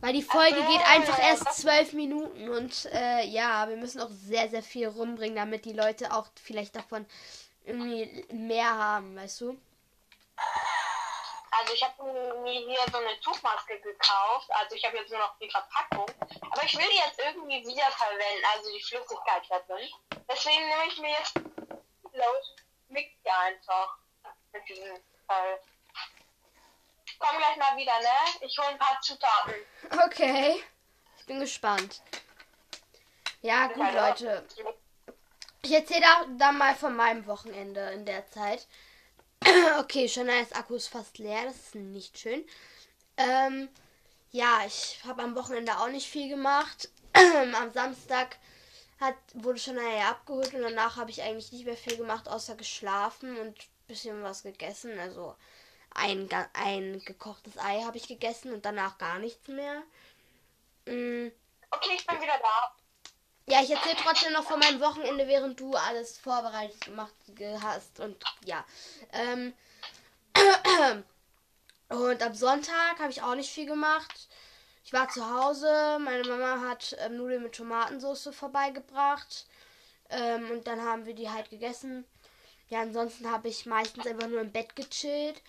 Weil 0.00 0.14
die 0.14 0.22
Folge 0.22 0.56
geht 0.62 0.86
einfach 0.86 1.18
erst 1.18 1.60
zwölf 1.60 1.92
Minuten 1.92 2.48
und 2.48 2.86
äh, 2.92 3.26
ja, 3.26 3.68
wir 3.68 3.76
müssen 3.76 4.00
auch 4.00 4.08
sehr, 4.08 4.48
sehr 4.48 4.62
viel 4.62 4.88
rumbringen, 4.88 5.36
damit 5.36 5.66
die 5.66 5.74
Leute 5.74 6.12
auch 6.12 6.28
vielleicht 6.42 6.74
davon 6.74 7.04
irgendwie 7.64 8.24
mehr 8.32 8.70
haben, 8.70 9.14
weißt 9.16 9.42
du? 9.42 9.60
Also 11.50 11.74
ich 11.74 11.82
habe 11.82 12.02
mir 12.42 12.52
hier 12.52 12.80
so 12.92 12.98
eine 12.98 13.20
Tuchmaske 13.20 13.80
gekauft. 13.80 14.48
Also 14.50 14.76
ich 14.76 14.84
habe 14.84 14.96
jetzt 14.96 15.10
nur 15.10 15.18
noch 15.18 15.36
die 15.38 15.50
Verpackung. 15.50 16.06
Aber 16.50 16.62
ich 16.64 16.76
will 16.76 16.88
die 16.88 16.96
jetzt 16.96 17.18
irgendwie 17.18 17.66
wiederverwenden. 17.66 18.44
Also 18.54 18.70
die 18.72 18.82
Flüssigkeit 18.82 19.42
da 19.48 19.58
drin. 19.60 19.88
Deswegen 20.28 20.68
nehme 20.68 20.86
ich 20.86 20.98
mir 20.98 21.10
jetzt 21.10 21.34
Lotion 22.12 22.56
Mix 22.88 23.10
hier 23.22 23.38
einfach. 23.38 23.96
Mit 24.52 24.68
diesem 24.68 24.96
Fall. 25.26 25.60
Komm 27.18 27.36
gleich 27.36 27.56
mal 27.56 27.76
wieder, 27.76 27.98
ne? 28.00 28.46
Ich 28.46 28.58
hole 28.58 28.68
ein 28.68 28.78
paar 28.78 29.00
Zutaten. 29.00 29.54
Okay. 30.06 30.64
Ich 31.18 31.26
bin 31.26 31.40
gespannt. 31.40 32.00
Ja, 33.42 33.66
gut, 33.68 33.92
Leute. 33.92 34.46
Ich 35.62 35.72
erzähle 35.72 36.00
da, 36.00 36.24
dann 36.38 36.58
mal 36.58 36.74
von 36.74 36.96
meinem 36.96 37.26
Wochenende 37.26 37.90
in 37.92 38.06
der 38.06 38.26
Zeit. 38.26 38.66
okay, 39.80 40.08
Shanias 40.08 40.52
Akku 40.52 40.74
ist 40.76 40.88
fast 40.88 41.18
leer. 41.18 41.44
Das 41.44 41.56
ist 41.56 41.74
nicht 41.74 42.18
schön. 42.18 42.44
Ähm, 43.16 43.68
ja, 44.32 44.62
ich 44.66 45.00
habe 45.06 45.22
am 45.22 45.34
Wochenende 45.36 45.78
auch 45.78 45.88
nicht 45.88 46.08
viel 46.08 46.28
gemacht. 46.28 46.88
am 47.14 47.72
Samstag 47.72 48.38
hat, 49.00 49.16
wurde 49.34 49.58
Shania 49.58 50.10
abgeholt 50.10 50.54
und 50.54 50.62
danach 50.62 50.96
habe 50.96 51.10
ich 51.10 51.22
eigentlich 51.22 51.52
nicht 51.52 51.64
mehr 51.66 51.76
viel 51.76 51.96
gemacht, 51.96 52.28
außer 52.28 52.54
geschlafen 52.56 53.38
und 53.38 53.56
bisschen 53.88 54.22
was 54.22 54.42
gegessen. 54.44 54.98
Also 55.00 55.36
ein, 55.94 56.28
ein 56.54 57.02
gekochtes 57.04 57.58
Ei 57.58 57.82
habe 57.82 57.96
ich 57.98 58.08
gegessen 58.08 58.52
und 58.52 58.64
danach 58.64 58.98
gar 58.98 59.18
nichts 59.18 59.48
mehr. 59.48 59.82
Mm, 60.86 61.30
Okay, 61.72 61.94
ich 61.96 62.06
bin 62.06 62.20
wieder 62.20 62.38
da. 62.42 62.74
Ja, 63.50 63.62
ich 63.62 63.70
erzähle 63.70 63.96
trotzdem 63.96 64.32
noch 64.32 64.44
von 64.44 64.60
meinem 64.60 64.80
Wochenende, 64.80 65.26
während 65.26 65.58
du 65.58 65.74
alles 65.74 66.18
vorbereitet 66.18 66.80
gemacht 66.84 67.12
ge- 67.34 67.58
hast. 67.60 68.00
Und 68.00 68.16
ja. 68.44 68.64
Ähm, 69.12 69.52
und 71.88 72.22
am 72.22 72.34
Sonntag 72.34 72.98
habe 72.98 73.10
ich 73.10 73.22
auch 73.22 73.34
nicht 73.34 73.50
viel 73.50 73.66
gemacht. 73.66 74.28
Ich 74.84 74.92
war 74.92 75.08
zu 75.08 75.28
Hause. 75.28 75.98
Meine 76.00 76.24
Mama 76.24 76.68
hat 76.68 76.96
ähm, 77.00 77.16
Nudeln 77.16 77.42
mit 77.42 77.54
Tomatensauce 77.54 78.30
vorbeigebracht. 78.32 79.46
Ähm, 80.10 80.50
und 80.50 80.66
dann 80.66 80.80
haben 80.82 81.06
wir 81.06 81.14
die 81.14 81.30
halt 81.30 81.50
gegessen. 81.50 82.04
Ja, 82.68 82.80
ansonsten 82.82 83.30
habe 83.30 83.48
ich 83.48 83.66
meistens 83.66 84.06
einfach 84.06 84.28
nur 84.28 84.40
im 84.40 84.52
Bett 84.52 84.76
gechillt. 84.76 85.42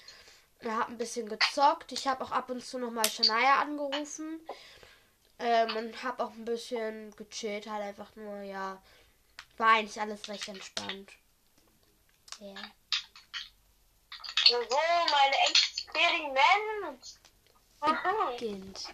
Und 0.64 0.72
habe 0.72 0.92
ein 0.92 0.98
bisschen 0.98 1.28
gezockt. 1.28 1.92
Ich 1.92 2.08
habe 2.08 2.24
auch 2.24 2.32
ab 2.32 2.50
und 2.50 2.64
zu 2.64 2.78
nochmal 2.78 3.06
Shania 3.06 3.62
angerufen. 3.62 4.40
Ähm, 5.42 5.76
und 5.76 6.04
habe 6.04 6.24
auch 6.24 6.32
ein 6.32 6.46
bisschen 6.46 7.16
gechillt, 7.16 7.68
halt 7.68 7.84
einfach 7.84 8.16
nur, 8.16 8.42
ja. 8.42 8.82
War 9.58 9.76
eigentlich 9.76 10.00
alles 10.00 10.28
recht 10.28 10.48
entspannt. 10.48 11.12
Ja. 12.40 12.56
So, 14.48 14.58
mein 15.12 15.34
Experiment. 15.50 17.20
Mhm. 17.82 18.38
Beginnt. 18.38 18.94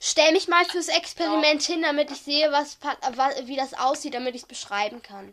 Stell 0.00 0.32
mich 0.32 0.48
mal 0.48 0.64
fürs 0.66 0.88
Experiment 0.88 1.62
hin, 1.62 1.82
damit 1.82 2.10
ich 2.10 2.20
sehe, 2.20 2.52
was, 2.52 2.78
wie 3.46 3.56
das 3.56 3.74
aussieht, 3.74 4.14
damit 4.14 4.34
ich 4.34 4.42
es 4.42 4.48
beschreiben 4.48 5.02
kann. 5.02 5.32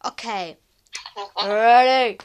Okay. 0.00 0.56
Ready. 1.36 2.18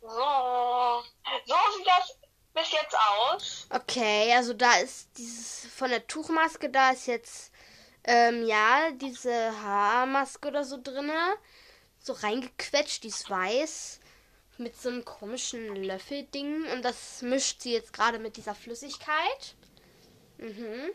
So. 0.00 1.02
So 1.46 1.54
sieht 1.76 1.86
das 1.86 2.18
bis 2.54 2.70
jetzt 2.72 2.94
aus. 2.94 3.66
Okay, 3.92 4.32
also 4.32 4.54
da 4.54 4.76
ist 4.76 5.18
dieses 5.18 5.66
von 5.66 5.90
der 5.90 6.06
Tuchmaske, 6.06 6.70
da 6.70 6.92
ist 6.92 7.06
jetzt 7.06 7.52
ähm, 8.04 8.46
ja 8.46 8.90
diese 8.92 9.52
Haarmaske 9.62 10.48
oder 10.48 10.64
so 10.64 10.80
drinne, 10.82 11.36
so 11.98 12.14
reingequetscht, 12.14 13.02
die 13.04 13.08
ist 13.08 13.28
weiß 13.28 14.00
mit 14.56 14.80
so 14.80 14.88
einem 14.88 15.04
komischen 15.04 15.76
Löffelding 15.76 16.70
und 16.72 16.82
das 16.82 17.20
mischt 17.20 17.60
sie 17.60 17.72
jetzt 17.72 17.92
gerade 17.92 18.18
mit 18.18 18.38
dieser 18.38 18.54
Flüssigkeit. 18.54 19.56
Mhm. 20.38 20.90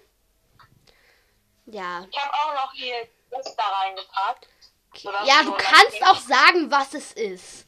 Ja. 1.68 2.08
Ich 2.10 2.18
habe 2.18 2.34
auch 2.34 2.66
noch 2.66 2.74
hier 2.74 3.08
das 3.30 3.56
da 3.56 3.64
reingepackt. 3.64 4.48
Okay. 4.92 5.10
Ja, 5.26 5.44
du 5.44 5.54
kannst 5.54 6.02
auch 6.04 6.20
sagen, 6.20 6.72
was 6.72 6.94
es 6.96 7.12
ist. 7.12 7.68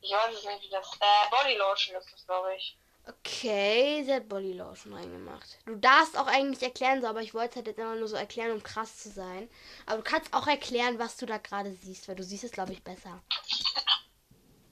Ich 0.00 0.12
weiß 0.12 0.34
es 0.34 0.44
nicht, 0.44 0.62
wie 0.62 0.70
das. 0.70 0.86
Äh, 1.00 1.30
Bodylotion 1.30 1.96
ist 1.96 2.12
das, 2.12 2.24
glaube 2.24 2.54
ich. 2.54 2.78
Okay, 3.06 4.02
sie 4.04 4.14
hat 4.14 4.28
Body 4.28 4.54
Lotion 4.54 4.94
reingemacht. 4.94 5.58
Du 5.66 5.76
darfst 5.76 6.16
auch 6.16 6.26
eigentlich 6.26 6.62
erklären, 6.62 7.02
so, 7.02 7.06
aber 7.06 7.20
ich 7.20 7.34
wollte 7.34 7.50
es 7.50 7.56
halt 7.56 7.66
jetzt 7.66 7.78
immer 7.78 7.96
nur 7.96 8.08
so 8.08 8.16
erklären, 8.16 8.52
um 8.52 8.62
krass 8.62 8.96
zu 8.96 9.10
sein. 9.10 9.50
Aber 9.84 9.98
du 9.98 10.02
kannst 10.02 10.32
auch 10.32 10.46
erklären, 10.46 10.98
was 10.98 11.18
du 11.18 11.26
da 11.26 11.36
gerade 11.36 11.72
siehst, 11.74 12.08
weil 12.08 12.16
du 12.16 12.22
siehst 12.24 12.44
es, 12.44 12.50
glaube 12.50 12.72
ich, 12.72 12.82
besser. 12.82 13.22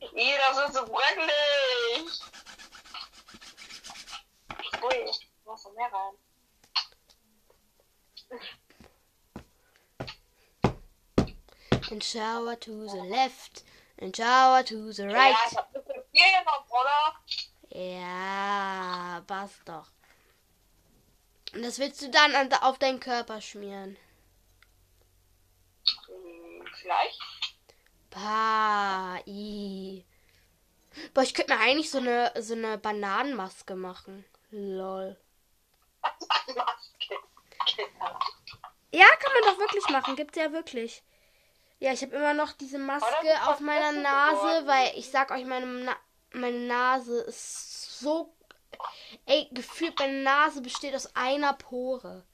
Ih, 0.01 0.33
das 0.49 0.69
ist 0.69 0.75
so 0.75 0.87
bröckelig. 0.87 2.21
Ui, 4.83 5.11
muss 5.45 5.65
noch 5.65 5.73
mehr 5.75 5.93
rein. 5.93 6.15
And 11.91 12.03
shower 12.03 12.59
to 12.61 12.89
the 12.89 13.03
left, 13.03 13.65
and 13.99 14.17
shower 14.17 14.62
to 14.62 14.93
the 14.93 15.03
Ja, 15.03 15.12
right. 15.12 15.37
ich 15.51 15.57
hab 15.59 15.71
bisschen 15.73 16.03
viel 16.11 16.23
genommen, 16.23 16.67
oder? 16.71 17.51
Ja, 17.75 19.23
passt 19.26 19.67
doch. 19.67 19.87
Und 21.55 21.62
das 21.62 21.79
willst 21.79 22.02
du 22.02 22.11
dann 22.11 22.35
an, 22.35 22.52
auf 22.52 22.79
deinen 22.79 23.00
Körper 23.00 23.41
schmieren. 23.41 23.97
Hm, 26.07 26.67
vielleicht. 26.75 27.21
Pa, 28.11 29.19
i. 29.26 30.05
Boah, 31.14 31.23
ich 31.23 31.33
könnte 31.33 31.55
mir 31.55 31.61
eigentlich 31.61 31.91
so 31.91 31.99
eine, 31.99 32.33
so 32.41 32.52
eine 32.52 32.76
Bananenmaske 32.76 33.75
machen. 33.75 34.25
Lol. 34.50 35.17
Maske. 36.02 37.17
Genau. 37.76 38.19
Ja, 38.91 39.07
kann 39.19 39.33
man 39.33 39.55
doch 39.55 39.59
wirklich 39.59 39.88
machen. 39.88 40.17
Gibt's 40.17 40.37
ja 40.37 40.52
wirklich. 40.52 41.02
Ja, 41.79 41.93
ich 41.93 42.02
habe 42.02 42.17
immer 42.17 42.35
noch 42.35 42.52
diese 42.52 42.79
Maske 42.79 43.47
auf 43.47 43.61
meiner 43.61 43.93
Nase, 43.93 44.67
weil 44.67 44.93
ich 44.97 45.11
sag 45.11 45.31
euch, 45.31 45.47
meine, 45.47 45.67
Na 45.67 45.97
meine 46.35 46.67
Nase 46.67 47.21
ist 47.23 48.01
so. 48.01 48.35
Ey, 49.27 49.49
gefühlt 49.53 49.99
meine 49.99 50.23
Nase 50.23 50.61
besteht 50.61 50.95
aus 50.95 51.15
einer 51.15 51.53
Pore. 51.53 52.25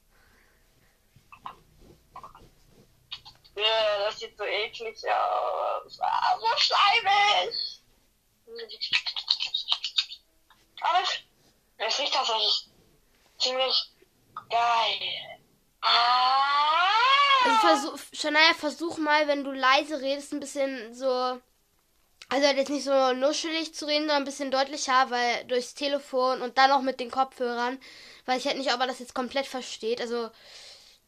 Ja, 3.57 3.99
das 4.05 4.19
sieht 4.19 4.37
so 4.39 4.45
eklig 4.45 4.97
aus. 4.97 5.99
Ah, 6.01 6.39
so 6.39 6.47
schleimig. 6.57 7.83
Aber 10.81 10.99
es, 11.79 11.99
riecht 11.99 12.15
tatsächlich 12.15 12.69
ziemlich 13.39 13.93
geil. 14.49 15.41
Ah! 15.81 16.89
Also 17.45 17.57
versuch, 17.59 17.99
Shania, 18.13 18.55
versuch 18.55 18.99
mal, 18.99 19.27
wenn 19.27 19.45
du 19.45 19.51
leise 19.51 20.01
redest, 20.01 20.33
ein 20.33 20.41
bisschen 20.41 20.95
so. 20.95 21.41
Also 22.31 22.47
halt 22.47 22.59
jetzt 22.59 22.69
nicht 22.69 22.85
so 22.85 23.13
nuschelig 23.15 23.75
zu 23.75 23.87
reden, 23.87 24.03
sondern 24.03 24.19
ein 24.19 24.25
bisschen 24.25 24.51
deutlicher, 24.51 25.11
weil 25.11 25.45
durchs 25.47 25.75
Telefon 25.75 26.43
und 26.43 26.59
dann 26.59 26.71
auch 26.73 26.83
mit 26.83 27.01
den 27.01 27.11
Kopfhörern, 27.11 27.81
weil 28.27 28.39
ich 28.39 28.47
halt 28.47 28.59
nicht, 28.59 28.73
ob 28.73 28.81
er 28.81 28.87
das 28.87 28.99
jetzt 28.99 29.15
komplett 29.15 29.47
versteht. 29.47 30.01
Also, 30.01 30.31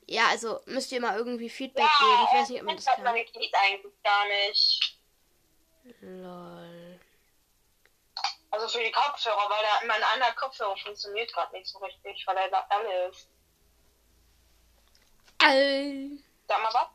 ja, 0.07 0.29
also 0.29 0.61
müsst 0.65 0.93
ihr 0.93 1.01
mal 1.01 1.17
irgendwie 1.17 1.51
Feedback 1.51 1.85
geben. 1.99 2.25
Ich 2.25 2.39
weiß 2.39 2.49
nicht, 2.49 2.61
ob 2.61 2.67
man 2.67 2.77
das 2.77 2.87
kann. 2.87 3.03
Qualität 3.03 3.53
eigentlich 3.55 3.93
gar 4.03 4.27
nicht. 4.29 4.99
Lol. 6.01 7.01
Also 8.51 8.69
für 8.69 8.83
die 8.83 8.91
Kopfhörer, 8.91 9.49
weil 9.49 9.63
da 9.63 9.87
mein 9.87 10.03
anderer 10.03 10.33
Kopfhörer 10.33 10.77
funktioniert 10.79 11.33
gerade 11.33 11.53
nicht 11.53 11.69
so 11.69 11.79
richtig, 11.79 12.27
weil 12.27 12.37
er 12.39 12.49
da 12.49 12.67
alle 12.71 13.09
ist. 13.09 13.29
Äh. 15.43 16.19
Sag 16.49 16.63
mal 16.63 16.73
was? 16.73 16.89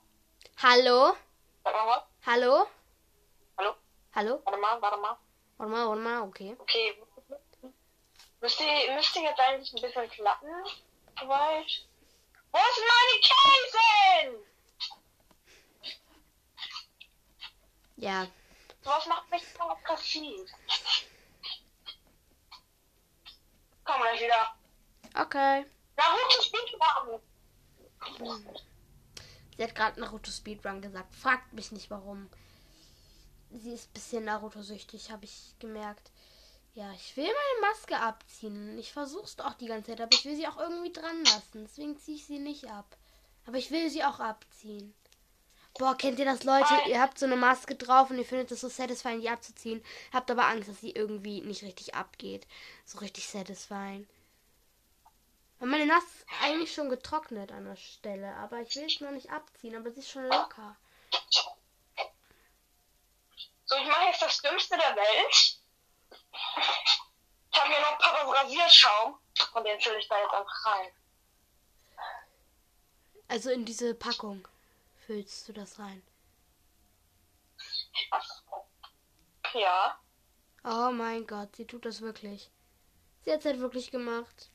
Hallo? 0.63 1.15
Sag 1.63 1.73
mal 1.73 1.87
was? 1.87 2.03
Hallo? 2.25 2.67
Hallo? 4.15 4.41
Warte 4.45 4.57
mal, 4.57 4.81
warte 4.81 4.97
mal. 4.97 5.17
Warte 5.57 5.71
mal, 5.73 5.87
warte 5.89 6.01
mal, 6.01 6.21
okay. 6.21 6.55
Okay. 6.57 7.03
Müsste, 8.39 8.63
müsste 8.95 9.19
jetzt 9.19 9.39
eigentlich 9.41 9.73
ein 9.73 9.81
bisschen 9.81 10.09
klappen. 10.09 10.47
Soweit. 11.19 11.85
Wo 12.51 12.59
sind 12.75 12.87
meine 12.95 13.19
Käsen? 14.31 14.45
Ja. 17.97 18.27
Sowas 18.81 19.05
macht 19.07 19.29
mich 19.31 19.43
so 19.53 19.63
aggressiv. 19.63 20.49
Komm 23.83 24.01
gleich 24.01 24.21
wieder. 24.21 24.55
Okay. 25.19 25.65
Naruto 25.97 26.41
Speedrun. 26.41 27.21
Sie 29.57 29.63
hat 29.63 29.75
gerade 29.75 29.99
Naruto 29.99 30.31
Speedrun 30.31 30.81
gesagt. 30.81 31.13
Fragt 31.13 31.51
mich 31.51 31.73
nicht 31.73 31.89
warum. 31.89 32.29
Sie 33.57 33.73
ist 33.73 33.89
ein 33.89 33.93
bisschen 33.93 34.25
Naruto-süchtig, 34.25 35.11
habe 35.11 35.25
ich 35.25 35.55
gemerkt. 35.59 36.11
Ja, 36.73 36.91
ich 36.93 37.15
will 37.15 37.23
meine 37.25 37.71
Maske 37.71 37.97
abziehen. 37.97 38.77
Ich 38.77 38.91
versuch's 38.91 39.39
auch 39.39 39.53
die 39.53 39.67
ganze 39.67 39.91
Zeit, 39.91 40.01
aber 40.01 40.13
ich 40.13 40.25
will 40.25 40.35
sie 40.35 40.47
auch 40.47 40.57
irgendwie 40.57 40.91
dran 40.91 41.23
lassen. 41.23 41.63
Deswegen 41.63 41.97
ziehe 41.97 42.17
ich 42.17 42.25
sie 42.25 42.39
nicht 42.39 42.69
ab. 42.69 42.97
Aber 43.45 43.57
ich 43.57 43.71
will 43.71 43.89
sie 43.89 44.03
auch 44.03 44.19
abziehen. 44.19 44.93
Boah, 45.77 45.97
kennt 45.97 46.19
ihr 46.19 46.25
das, 46.25 46.43
Leute? 46.43 46.73
Ihr 46.87 47.01
habt 47.01 47.17
so 47.17 47.25
eine 47.25 47.35
Maske 47.35 47.75
drauf 47.75 48.09
und 48.09 48.17
ihr 48.17 48.25
findet 48.25 48.51
es 48.51 48.61
so 48.61 48.69
satisfying, 48.69 49.21
die 49.21 49.29
abzuziehen. 49.29 49.83
Habt 50.11 50.31
aber 50.31 50.47
Angst, 50.47 50.69
dass 50.69 50.81
sie 50.81 50.91
irgendwie 50.91 51.41
nicht 51.41 51.63
richtig 51.63 51.95
abgeht. 51.95 52.47
So 52.85 52.99
richtig 52.99 53.27
satisfying. 53.27 54.07
Weil 55.59 55.69
meine 55.69 55.85
Nase 55.85 56.05
ist 56.05 56.25
eigentlich 56.43 56.73
schon 56.73 56.89
getrocknet 56.89 57.51
an 57.51 57.65
der 57.65 57.75
Stelle, 57.77 58.35
aber 58.35 58.61
ich 58.61 58.75
will 58.75 58.85
es 58.85 58.99
noch 58.99 59.11
nicht 59.11 59.31
abziehen, 59.31 59.75
aber 59.75 59.91
sie 59.91 59.99
ist 59.99 60.09
schon 60.09 60.27
locker. 60.27 60.75
So, 63.65 63.75
ich 63.77 63.87
mache 63.87 64.05
jetzt 64.05 64.21
das 64.21 64.41
Dümmste 64.41 64.77
der 64.77 64.95
Welt. 64.95 65.59
Ich 67.51 67.61
habe 67.61 67.69
hier 67.69 67.81
noch 67.81 67.97
Papas 67.97 68.43
Rasierschaum. 68.43 69.19
Und 69.53 69.63
den 69.65 69.79
fülle 69.81 69.99
ich 69.99 70.07
da 70.07 70.21
jetzt 70.21 70.33
einfach 70.33 70.65
rein. 70.65 70.91
Also 73.27 73.49
in 73.49 73.65
diese 73.65 73.95
Packung 73.95 74.47
füllst 75.05 75.47
du 75.47 75.53
das 75.53 75.79
rein. 75.79 76.05
Ja. 79.53 79.99
Oh 80.63 80.91
mein 80.91 81.25
Gott, 81.25 81.55
sie 81.55 81.65
tut 81.65 81.85
das 81.85 82.01
wirklich. 82.01 82.51
Sie 83.23 83.31
hat 83.31 83.39
es 83.39 83.45
halt 83.45 83.59
wirklich 83.59 83.89
gemacht. 83.89 84.51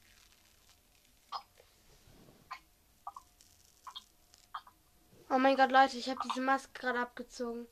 Oh 5.28 5.38
mein 5.38 5.56
Gott, 5.56 5.70
Leute, 5.70 5.96
ich 5.96 6.08
habe 6.08 6.20
diese 6.28 6.40
Maske 6.40 6.72
gerade 6.74 7.00
abgezogen. 7.00 7.66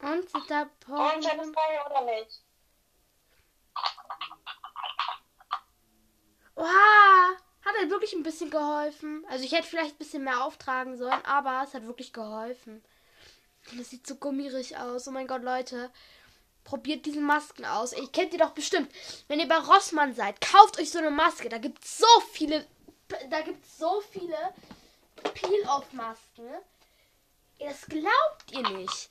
Und 0.00 0.28
sind 0.28 0.50
da 0.50 0.62
Und 0.62 0.80
Poren 0.80 1.22
seine 1.22 1.42
drin? 1.42 1.54
Frage 1.54 1.90
oder 1.90 2.04
nicht? 2.14 2.42
Oha! 6.56 7.36
Hat 7.64 7.74
halt 7.78 7.90
wirklich 7.90 8.12
ein 8.12 8.22
bisschen 8.22 8.50
geholfen. 8.50 9.24
Also 9.28 9.44
ich 9.44 9.52
hätte 9.52 9.66
vielleicht 9.66 9.94
ein 9.94 9.98
bisschen 9.98 10.24
mehr 10.24 10.44
auftragen 10.44 10.96
sollen, 10.98 11.24
aber 11.24 11.62
es 11.64 11.72
hat 11.72 11.86
wirklich 11.86 12.12
geholfen. 12.12 12.84
Das 13.76 13.90
sieht 13.90 14.06
so 14.06 14.16
gummierig 14.16 14.76
aus. 14.76 15.08
Oh 15.08 15.10
mein 15.10 15.26
Gott, 15.26 15.42
Leute. 15.42 15.90
Probiert 16.64 17.06
diese 17.06 17.20
Masken 17.20 17.64
aus. 17.64 17.92
Ihr 17.92 18.10
kennt 18.10 18.32
die 18.32 18.38
doch 18.38 18.50
bestimmt. 18.50 18.92
Wenn 19.28 19.40
ihr 19.40 19.48
bei 19.48 19.56
Rossmann 19.56 20.14
seid, 20.14 20.40
kauft 20.40 20.78
euch 20.78 20.90
so 20.90 20.98
eine 20.98 21.10
Maske. 21.10 21.48
Da 21.48 21.58
gibt 21.58 21.82
es 21.82 21.98
so 21.98 22.06
viele. 22.32 22.66
Da 23.30 23.40
gibt 23.40 23.64
es 23.64 23.78
so 23.78 24.02
viele 24.12 24.36
Peel-Off-Masken. 25.34 26.48
Das 27.58 27.86
glaubt 27.86 28.52
ihr 28.52 28.68
nicht. 28.76 29.10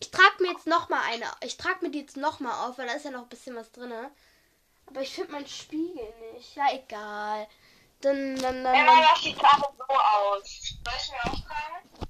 Ich 0.00 0.10
trage 0.10 0.42
mir 0.42 0.52
jetzt 0.52 0.66
noch 0.66 0.88
mal 0.88 1.00
eine. 1.02 1.26
Ich 1.42 1.56
trage 1.56 1.84
mir 1.84 1.90
die 1.90 2.00
jetzt 2.00 2.16
noch 2.16 2.40
mal 2.40 2.66
auf, 2.66 2.78
weil 2.78 2.86
da 2.86 2.94
ist 2.94 3.04
ja 3.04 3.10
noch 3.10 3.22
ein 3.22 3.28
bisschen 3.28 3.56
was 3.56 3.72
drin. 3.72 3.92
Aber 4.86 5.00
ich 5.00 5.14
finde 5.14 5.32
meinen 5.32 5.46
Spiegel 5.46 6.12
nicht. 6.32 6.54
Ja, 6.54 6.66
egal. 6.72 7.48
Dann, 8.02 8.36
dann, 8.36 8.62
dann, 8.62 8.74
Emma, 8.74 8.94
dann 8.94 9.02
das 9.12 9.22
sieht 9.22 9.38
gerade 9.38 9.62
so 9.76 9.84
aus. 9.84 10.42
Soll 10.42 10.94
ich 10.98 11.10
mir 11.10 11.32
auftragen? 11.32 12.06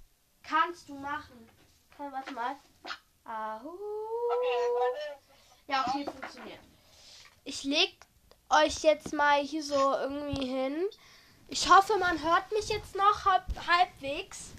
kannst 0.47 0.89
du 0.89 0.95
machen. 0.95 1.49
Kann, 1.97 2.13
warte 2.13 2.33
mal. 2.33 2.57
Ahu. 3.25 3.69
Okay, 3.69 4.59
warte. 4.79 5.21
Ja, 5.67 5.85
okay, 5.87 6.05
funktioniert. 6.05 6.61
Ich 7.45 7.65
leg 7.65 7.95
euch 8.51 8.83
jetzt 8.83 9.13
mal 9.13 9.41
hier 9.41 9.63
so 9.63 9.75
irgendwie 9.75 10.47
hin. 10.47 10.85
Ich 11.49 11.69
hoffe, 11.69 11.97
man 11.99 12.23
hört 12.23 12.51
mich 12.53 12.69
jetzt 12.69 12.95
noch 12.95 13.25
halb, 13.25 13.45
halbwegs. 13.67 14.53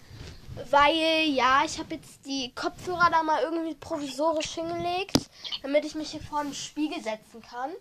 Weil, 0.66 1.30
ja, 1.30 1.64
ich 1.64 1.80
habe 1.80 1.96
jetzt 1.96 2.26
die 2.26 2.54
Kopfhörer 2.54 3.10
da 3.12 3.24
mal 3.24 3.42
irgendwie 3.44 3.76
provisorisch 3.76 4.56
hingelegt, 4.56 5.30
damit 5.62 5.86
ich 5.86 5.96
mich 5.96 6.12
hier 6.12 6.22
vor 6.22 6.44
den 6.44 6.54
Spiegel 6.54 7.02
setzen 7.02 7.42
kann. 7.42 7.74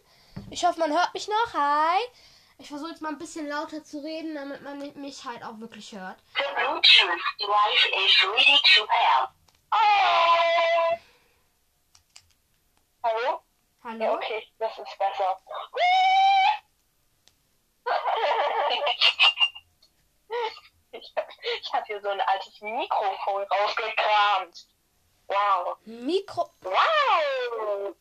Ich 0.51 0.65
hoffe, 0.65 0.79
man 0.79 0.93
hört 0.93 1.13
mich 1.15 1.27
noch. 1.27 1.55
Hi. 1.55 1.99
Ich 2.59 2.69
versuche 2.69 2.91
jetzt 2.91 3.03
mal 3.03 3.09
ein 3.11 3.19
bisschen 3.19 3.49
lauter 3.49 3.83
zu 3.83 3.99
reden, 3.99 4.35
damit 4.35 4.63
man 4.63 4.79
mich 4.79 5.25
halt 5.25 5.43
auch 5.43 5.59
wirklich 5.59 5.91
hört. 5.93 6.17
The 6.37 6.45
Bluetooth 6.55 7.21
device 7.41 7.87
is 8.05 8.25
ready 8.25 8.61
to 8.75 8.87
pair. 8.87 9.35
Oh. 9.73 10.97
Hallo? 13.03 13.43
Hallo? 13.85 14.05
Ja, 14.05 14.15
okay, 14.15 14.47
das 14.59 14.79
ist 14.79 14.99
besser. 14.99 15.39
Ich, 20.99 21.73
habe 21.73 21.85
hier 21.87 22.01
so 22.01 22.09
ein 22.09 22.21
altes 22.21 22.61
Mikrofon 22.61 23.43
rausgekramt. 23.43 24.67
Wow. 25.27 25.77
Mikro. 25.85 26.51
Wow. 26.63 27.95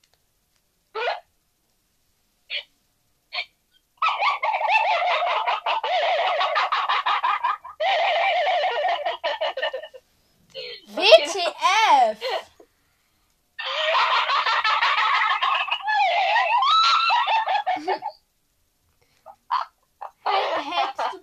WTF! 10.87 12.51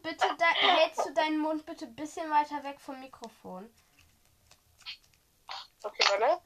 Bitte 0.03 0.27
hältst 0.39 1.07
du 1.07 1.13
deinen 1.15 1.39
Mund 1.39 1.65
bitte 1.67 1.87
ein 1.87 1.95
bisschen 1.95 2.31
weiter 2.31 2.63
weg 2.65 2.81
vom 2.81 2.99
Mikrofon? 3.01 3.73
Okay, 5.83 6.05
warte. 6.11 6.41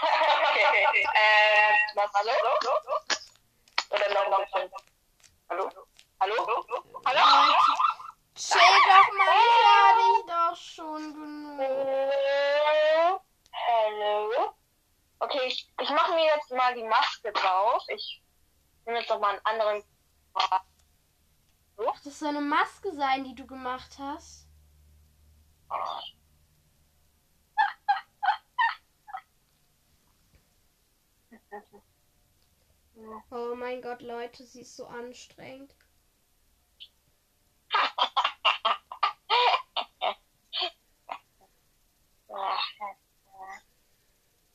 Okay, 0.00 1.06
äh, 1.14 1.74
was, 1.94 2.12
hallo? 2.14 2.32
Oder 3.90 4.14
noch 4.14 4.28
noch 4.38 4.48
von- 4.50 4.70
Hallo? 5.50 5.70
Hallo? 6.20 6.34
Hallo? 7.04 7.54
Chill 8.34 8.60
doch 8.60 9.12
mal, 9.16 9.26
ich 9.34 9.64
hör 9.66 9.94
dich 9.96 10.26
doch 10.26 10.56
schon 10.56 11.14
genug. 11.14 11.58
Hallo? 11.60 13.20
Hallo? 13.52 14.54
Okay, 15.20 15.38
Okay, 15.38 15.46
ich, 15.46 15.68
ich 15.80 15.90
mache 15.90 16.14
mir 16.14 16.24
jetzt 16.26 16.50
mal 16.52 16.74
die 16.74 16.84
Maske 16.84 17.32
drauf. 17.32 17.82
Ich 17.88 18.22
nehme 18.84 19.00
jetzt 19.00 19.10
noch 19.10 19.18
mal 19.20 19.30
einen 19.30 19.44
anderen. 19.44 19.84
Ach, 21.98 22.04
das 22.04 22.20
soll 22.20 22.28
eine 22.28 22.40
Maske 22.40 22.92
sein, 22.94 23.24
die 23.24 23.34
du 23.34 23.44
gemacht 23.46 23.98
hast. 23.98 24.46
Oh 33.30 33.54
mein 33.54 33.80
Gott, 33.80 34.02
Leute, 34.02 34.44
sie 34.44 34.62
ist 34.62 34.76
so 34.76 34.86
anstrengend. 34.86 35.72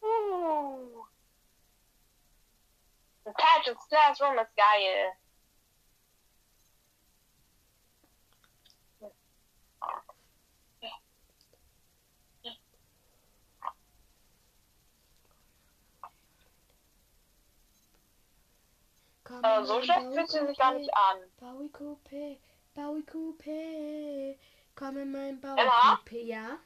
Uh. 0.01 1.05
Patrick's 3.23 3.87
Classroom 3.87 4.37
ist 4.39 4.55
geil. 4.57 5.13
Aber 19.41 19.65
so 19.65 19.81
schlecht 19.81 20.13
fühlt 20.13 20.29
sie 20.29 20.45
sich 20.47 20.57
gar 20.57 20.73
nicht 20.73 20.93
an. 20.93 21.17
Bowie 21.39 21.69
Coupé, 21.69 22.37
Bowie 22.73 23.03
Coupé. 23.03 24.37
Komm 24.75 24.97
in 24.97 25.11
mein 25.11 25.41
Emma? 25.41 25.95
Coupé, 25.95 26.23
ja? 26.23 26.57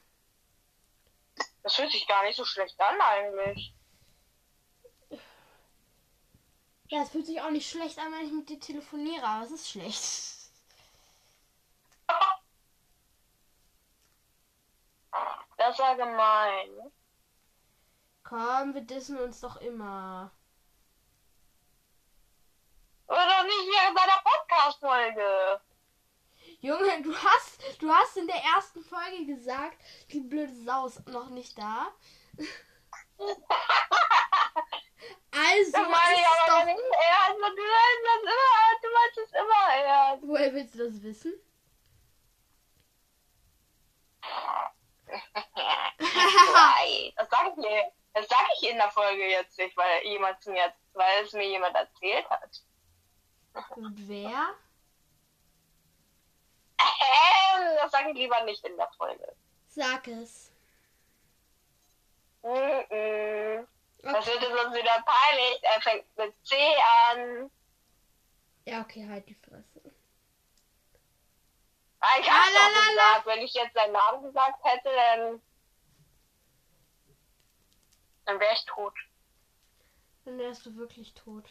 Das 1.62 1.76
fühlt 1.76 1.90
sich 1.90 2.06
gar 2.06 2.24
nicht 2.24 2.36
so 2.36 2.44
schlecht 2.44 2.80
an 2.80 3.00
eigentlich. 3.00 3.74
Ja, 6.90 7.02
es 7.02 7.10
fühlt 7.10 7.26
sich 7.26 7.40
auch 7.40 7.50
nicht 7.50 7.68
schlecht 7.68 7.98
an, 7.98 8.12
wenn 8.12 8.26
ich 8.26 8.32
mit 8.32 8.48
dir 8.48 8.58
telefoniere, 8.58 9.26
aber 9.26 9.44
es 9.44 9.52
ist 9.52 9.68
schlecht. 9.68 10.34
Das 15.58 15.76
war 15.80 15.96
gemein. 15.96 16.92
Komm, 18.22 18.74
wir 18.74 18.80
dissen 18.80 19.18
uns 19.18 19.40
doch 19.40 19.56
immer. 19.56 20.30
Oder 23.08 23.42
nicht 23.44 23.68
während 23.72 23.98
deiner 23.98 24.22
Podcast-Folge. 24.22 25.60
Junge, 26.60 27.02
du 27.02 27.14
hast, 27.16 27.80
du 27.80 27.90
hast 27.92 28.16
in 28.16 28.26
der 28.26 28.42
ersten 28.54 28.82
Folge 28.84 29.26
gesagt, 29.26 29.78
die 30.12 30.20
blöde 30.20 30.54
Sau 30.64 30.86
ist 30.86 31.06
noch 31.08 31.30
nicht 31.30 31.56
da. 31.58 31.88
Also 35.30 35.72
Das 35.72 35.88
meine 35.88 36.14
ich 36.18 36.26
aber 36.26 36.46
doch. 36.60 36.64
nicht 36.64 36.78
ernst. 36.78 37.36
Du 37.36 37.40
meinst 37.40 37.58
das 38.04 38.22
immer, 38.22 38.80
du 38.82 38.88
meinst 38.92 39.18
es 39.18 39.32
immer 39.32 39.74
ernst. 39.84 40.26
Woher 40.26 40.54
willst 40.54 40.74
du 40.74 40.78
das 40.90 41.02
wissen? 41.02 41.32
Nein, 45.98 47.12
das 47.16 47.28
sag 47.30 47.48
ich 47.50 47.56
mir. 47.56 47.92
Das 48.14 48.26
sag 48.28 48.46
ich 48.60 48.68
in 48.70 48.76
der 48.78 48.90
Folge 48.90 49.28
jetzt 49.28 49.56
nicht, 49.58 49.76
weil 49.76 50.04
jemand 50.04 50.44
mir, 50.46 50.72
weil 50.94 51.24
es 51.24 51.32
mir 51.32 51.46
jemand 51.46 51.76
erzählt 51.76 52.28
hat. 52.30 52.62
Und 53.76 54.08
wer? 54.08 54.54
Ähm, 56.80 57.76
das 57.76 57.90
sage 57.92 58.10
ich 58.10 58.16
lieber 58.16 58.42
nicht 58.44 58.64
in 58.64 58.76
der 58.76 58.88
Folge. 58.96 59.34
Sag 59.68 60.06
es. 60.08 60.52
Mm-mm. 62.42 63.66
Das 64.02 64.26
Okay. 64.28 64.40
wird 64.40 64.64
uns 64.66 64.74
wieder 64.76 65.04
peinlich. 65.04 65.62
Er 65.62 65.80
fängt 65.82 66.16
mit 66.16 66.34
C 66.46 66.54
an. 67.10 67.50
Ja, 68.64 68.80
okay, 68.82 69.08
halt 69.08 69.28
die 69.28 69.34
Fresse. 69.34 69.82
Ah, 72.00 72.18
Ich 72.20 72.30
hab's 72.30 72.48
Ah, 72.54 72.68
doch 72.74 72.88
gesagt. 72.88 73.26
Wenn 73.26 73.40
ich 73.42 73.52
jetzt 73.54 73.74
seinen 73.74 73.92
Namen 73.92 74.22
gesagt 74.22 74.62
hätte, 74.64 74.88
dann, 74.94 75.42
dann 78.26 78.38
wäre 78.40 78.54
ich 78.54 78.64
tot. 78.66 78.94
Dann 80.24 80.38
wärst 80.38 80.64
du 80.66 80.76
wirklich 80.76 81.12
tot. 81.14 81.44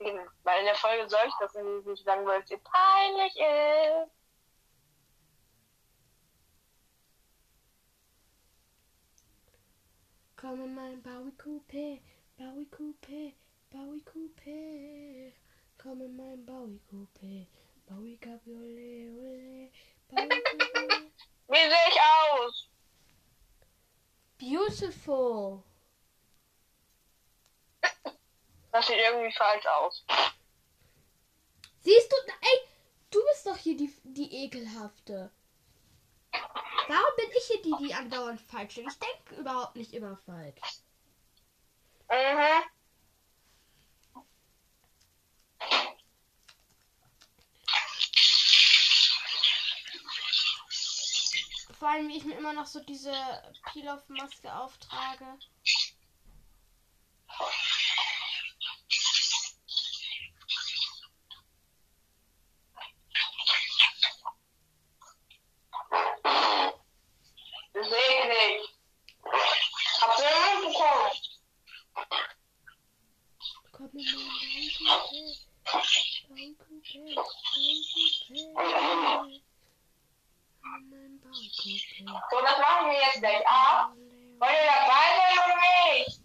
Eben. 0.00 0.26
Weil 0.44 0.60
in 0.60 0.64
der 0.64 0.74
Folge 0.74 1.08
soll 1.08 1.26
ich 1.26 1.34
das 1.40 1.54
nicht 1.54 2.04
sagen, 2.04 2.26
weil 2.26 2.42
es 2.42 2.50
ihr 2.50 2.58
peinlich 2.58 3.36
ist. 3.36 4.12
Komm 10.36 10.64
in 10.64 10.74
mein 10.74 11.02
Bowie 11.02 11.36
Coupé, 11.36 12.00
Bowie 12.38 12.66
Coupé, 12.70 13.34
Bowie 13.68 14.02
Coupé. 14.02 15.34
Komm 15.76 16.00
in 16.00 16.16
mein 16.16 16.46
Bowie 16.46 16.80
Coupé, 16.90 17.46
Bowie 17.86 18.16
Cabriolet, 18.16 19.10
ole, 19.10 19.70
Bowie 20.08 20.42
Coupé. 20.42 21.10
Wie 21.48 21.56
sehe 21.56 21.88
ich 21.90 21.98
aus? 22.00 22.70
Beautiful. 24.38 25.62
Das 28.72 28.86
sieht 28.86 28.96
irgendwie 28.96 29.32
falsch 29.32 29.66
aus. 29.66 30.04
Siehst 31.80 32.12
du, 32.12 32.16
ey, 32.40 32.68
du 33.10 33.18
bist 33.26 33.46
doch 33.46 33.56
hier 33.56 33.76
die, 33.76 33.92
die 34.04 34.44
ekelhafte. 34.44 35.30
Warum 36.32 37.16
bin 37.16 37.30
ich 37.36 37.44
hier 37.46 37.62
die, 37.62 37.74
die 37.86 37.94
andauernd 37.94 38.40
falsch 38.40 38.72
steht? 38.72 38.86
Ich 38.88 38.98
denke 38.98 39.34
überhaupt 39.40 39.76
nicht 39.76 39.92
immer 39.92 40.16
falsch. 40.18 40.60
Mhm. 42.10 42.62
Vor 51.78 51.88
allem, 51.88 52.08
wie 52.08 52.18
ich 52.18 52.24
mir 52.24 52.36
immer 52.36 52.52
noch 52.52 52.66
so 52.66 52.80
diese 52.80 53.12
Peel-Off-Maske 53.72 54.54
auftrage. 54.54 55.38
Das 67.72 67.88
sehe 67.88 67.98
ich 67.98 68.26
nicht. 68.28 68.74
Habt 70.00 70.18
ihr 70.20 70.26
einen 70.26 70.66
bekommen? 70.66 71.10
Komm 73.72 73.90
in 73.94 74.04
mein 74.04 74.14
Baucoupé, 74.84 75.22
Baucoupé, 76.34 77.14
Baucoupé. 78.54 79.42
Mein 80.90 81.12
Baucoupé. 81.20 81.72
So, 82.30 82.36
das 82.42 82.58
machen 82.58 82.86
wir 82.90 82.98
jetzt 83.00 83.20
gleich 83.20 83.46
ab. 83.46 83.92
Wollt 84.38 84.52
ihr 84.52 84.66
dabei 84.66 85.08
sein 85.16 85.38
oder 85.44 85.56
nicht? 85.94 86.16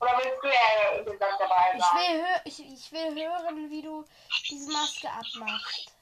Oder 0.00 0.12
willst 0.18 0.42
du 0.42 0.48
ja 0.48 1.02
gesagt 1.02 1.40
dabei 1.40 1.74
Ich 1.76 1.82
sein? 1.82 1.96
will, 1.98 2.22
hö 2.22 2.32
ich, 2.44 2.58
ich 2.60 2.92
will 2.92 3.14
hören, 3.14 3.70
wie 3.70 3.82
du 3.82 4.04
abmachst. 5.18 5.92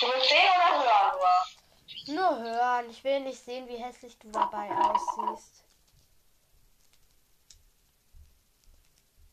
Du 0.00 0.06
willst 0.06 0.28
sehen 0.28 0.48
oder 0.54 0.84
hören 0.84 1.18
nur? 2.06 2.14
Nur 2.14 2.38
hören. 2.38 2.90
Ich 2.90 3.02
will 3.04 3.20
nicht 3.20 3.44
sehen, 3.44 3.68
wie 3.68 3.76
hässlich 3.76 4.18
du 4.18 4.30
dabei 4.30 4.70
aussiehst. 4.70 5.64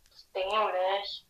Das 0.10 0.32
Ding 0.34 0.49
nicht. 0.49 1.26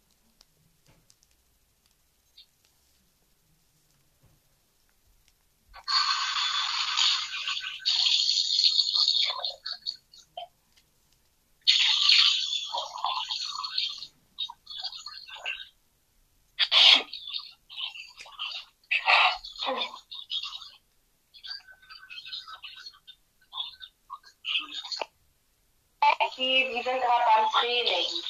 Die, 26.38 26.67
die 26.69 26.82
sind 26.84 27.02
gerade 27.02 27.24
beim 27.36 27.50
Training. 27.52 28.24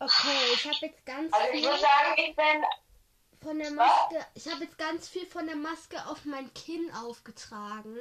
Okay, 0.00 0.52
ich 0.54 0.64
habe 0.66 0.86
jetzt 0.86 1.06
ganz 1.06 1.32
Also 1.32 1.52
ich 1.52 1.60
viel 1.60 1.70
muss 1.70 1.80
sagen, 1.80 2.14
ich 2.16 2.34
bin 2.34 2.64
von 3.40 3.58
der 3.58 3.70
Maske. 3.70 4.26
Ich 4.34 4.48
habe 4.50 4.64
jetzt 4.64 4.78
ganz 4.78 5.08
viel 5.08 5.26
von 5.26 5.46
der 5.46 5.56
Maske 5.56 6.04
auf 6.08 6.24
mein 6.24 6.52
Kinn 6.54 6.92
aufgetragen. 6.94 7.98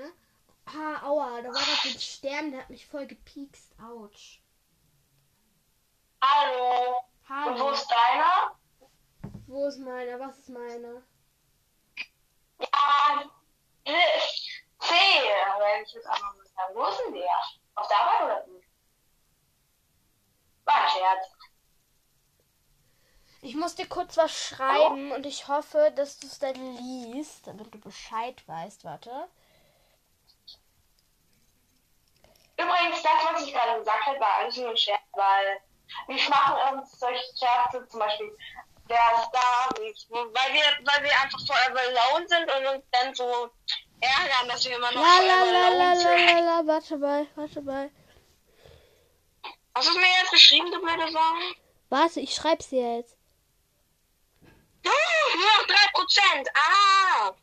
Ah, 0.66 1.06
aua, 1.06 1.42
da 1.42 1.50
war 1.50 1.54
doch 1.54 1.86
ein 1.86 2.00
Stern, 2.00 2.52
der 2.52 2.62
hat 2.62 2.70
mich 2.70 2.88
voll 2.88 3.06
gepiekst. 3.06 3.74
Autsch. 3.80 4.42
Hallo. 6.24 6.98
Und 7.30 7.60
wo 7.60 7.64
Hallo. 7.66 7.72
ist 7.72 7.88
deiner? 7.88 8.60
Wo 9.48 9.68
ist 9.68 9.78
meiner? 9.78 10.20
Was 10.20 10.40
ist 10.40 10.50
meiner? 10.50 11.04
Ja, 12.60 13.32
Wo 16.74 16.86
ist 16.86 17.00
denn 17.06 17.14
der? 17.14 17.40
Auf 17.76 17.88
der 17.88 17.98
Arbeit 17.98 18.22
oder 18.24 18.46
wie? 18.48 18.64
War 20.66 20.76
ein 20.76 20.90
Scherz. 20.90 21.28
Ich 23.42 23.56
muss 23.56 23.76
dir 23.76 23.88
kurz 23.88 24.18
was 24.18 24.32
schreiben 24.32 25.12
und 25.12 25.26
ich 25.26 25.48
hoffe, 25.48 25.92
dass 25.96 26.20
du 26.20 26.28
es 26.28 26.38
dann 26.40 26.54
liest, 26.78 27.48
damit 27.48 27.74
du 27.74 27.80
Bescheid 27.80 28.48
weißt. 28.48 28.84
Warte. 28.86 29.28
Übrigens, 32.58 33.02
das, 33.02 33.34
was 33.34 33.42
ich 33.44 33.52
gerade 33.54 33.80
gesagt 33.80 34.06
habe, 34.06 34.20
war 34.20 34.36
alles 34.36 34.56
nur 34.58 34.70
ein 34.70 34.78
Scherz, 34.78 35.02
weil 35.14 35.62
wir 36.08 36.30
machen 36.30 36.78
uns 36.78 37.00
solche 37.00 37.24
Scherze, 37.36 37.88
zum 37.88 38.00
Beispiel, 38.00 38.28
ist 38.28 39.30
da, 39.34 39.70
wie- 39.80 39.96
weil 40.12 40.54
wir, 40.54 40.64
weil 40.86 41.04
wir 41.04 41.22
einfach 41.22 41.40
forever 41.48 41.80
alone 41.80 42.28
sind 42.28 42.52
und 42.52 42.66
uns 42.76 42.86
dann 42.92 43.16
so 43.16 43.50
ärgern, 44.02 44.48
dass 44.50 44.66
wir 44.66 44.76
immer 44.76 44.92
noch 44.92 45.02
La 45.02 45.20
la 45.22 45.44
la 45.44 45.70
la 45.70 45.94
la 45.94 46.16
la 46.16 46.40
la. 46.40 46.68
Warte 46.68 46.98
mal, 46.98 47.28
warte 47.36 47.62
mal. 47.62 47.90
Hast 49.74 49.88
du 49.88 49.92
es 49.92 49.98
mir 49.98 50.12
jetzt 50.22 50.32
geschrieben, 50.32 50.72
du 50.72 50.82
blöde 50.82 51.12
Sau? 51.12 51.20
Warte, 51.90 52.20
ich 52.20 52.36
schreib's 52.36 52.70
dir 52.70 52.98
jetzt. 52.98 53.16
Hm, 54.84 54.92
nur 55.36 55.46
noch 55.46 55.68
3%. 55.68 56.48
Ah! 56.54 57.34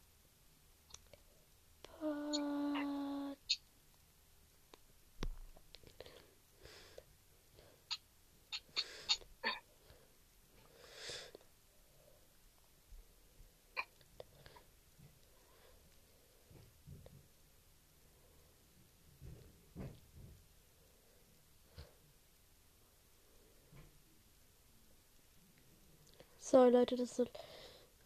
Sorry 26.50 26.70
Leute, 26.70 26.96
dass 26.96 27.14
so, 27.14 27.26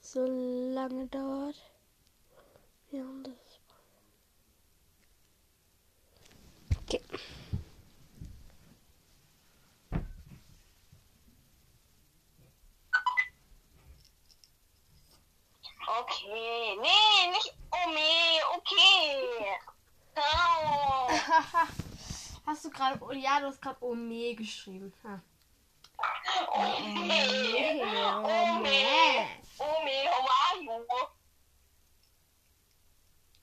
so 0.01 0.27
lange 0.27 1.07
dauert. 1.07 1.55
Wir 2.91 3.05
haben 3.05 3.23
das. 3.23 3.35
Okay. 6.81 7.01
Okay. 15.87 16.77
Nee, 16.81 17.31
nicht 17.31 17.55
oh 17.71 17.91
nee, 17.91 18.41
okay. 18.57 19.57
Oh. 20.17 21.11
Hast 22.47 22.65
du 22.65 22.71
gerade. 22.71 22.99
Ja, 23.17 23.39
du 23.39 23.47
hast 23.47 23.63
gerade 23.63 23.85
Ome 23.85 24.35
geschrieben. 24.35 24.93
Ha. 25.05 25.23
Oh 26.55 26.81
nee. 26.81 27.83
Oh 27.85 28.59
nee. 28.63 29.27
Oh 29.59 29.81
nee, 29.85 30.07
how 30.07 30.27
are 30.29 30.61
you? 30.61 30.87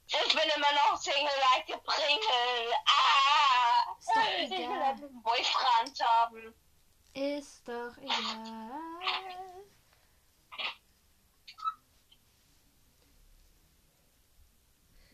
Ich 0.07 0.33
bin 0.33 0.49
immer 0.55 0.71
noch 0.73 0.97
Single 0.97 1.23
like 1.23 1.69
a 1.73 1.77
Pringel. 1.77 2.73
Ah! 2.87 3.95
Ist 3.99 4.09
doch 4.09 4.43
Ich 4.43 4.49
will 4.49 4.57
egal. 4.63 4.81
einen 4.81 5.21
Boyfriend 5.23 6.01
haben. 6.03 6.55
Ist 7.13 7.67
doch 7.67 7.97
egal. 7.97 9.63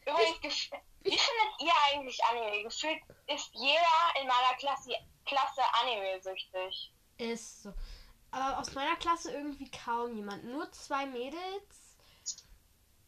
Übrigens, 0.06 0.70
wie 1.02 1.18
findet 1.18 1.62
ihr 1.62 1.74
eigentlich 1.92 2.24
Anime? 2.26 2.64
Gefühlt 2.64 3.02
ist 3.28 3.50
jeder 3.54 4.22
in 4.22 4.28
meiner 4.28 4.54
Klasse, 4.60 4.92
Klasse 5.26 5.62
Anime-süchtig. 5.82 6.92
Ist 7.18 7.64
so. 7.64 7.74
Aber 8.32 8.60
aus 8.60 8.74
meiner 8.74 8.96
Klasse 8.98 9.32
irgendwie 9.32 9.70
kaum 9.72 10.16
jemand. 10.16 10.44
Nur 10.44 10.70
zwei 10.72 11.06
Mädels 11.06 11.96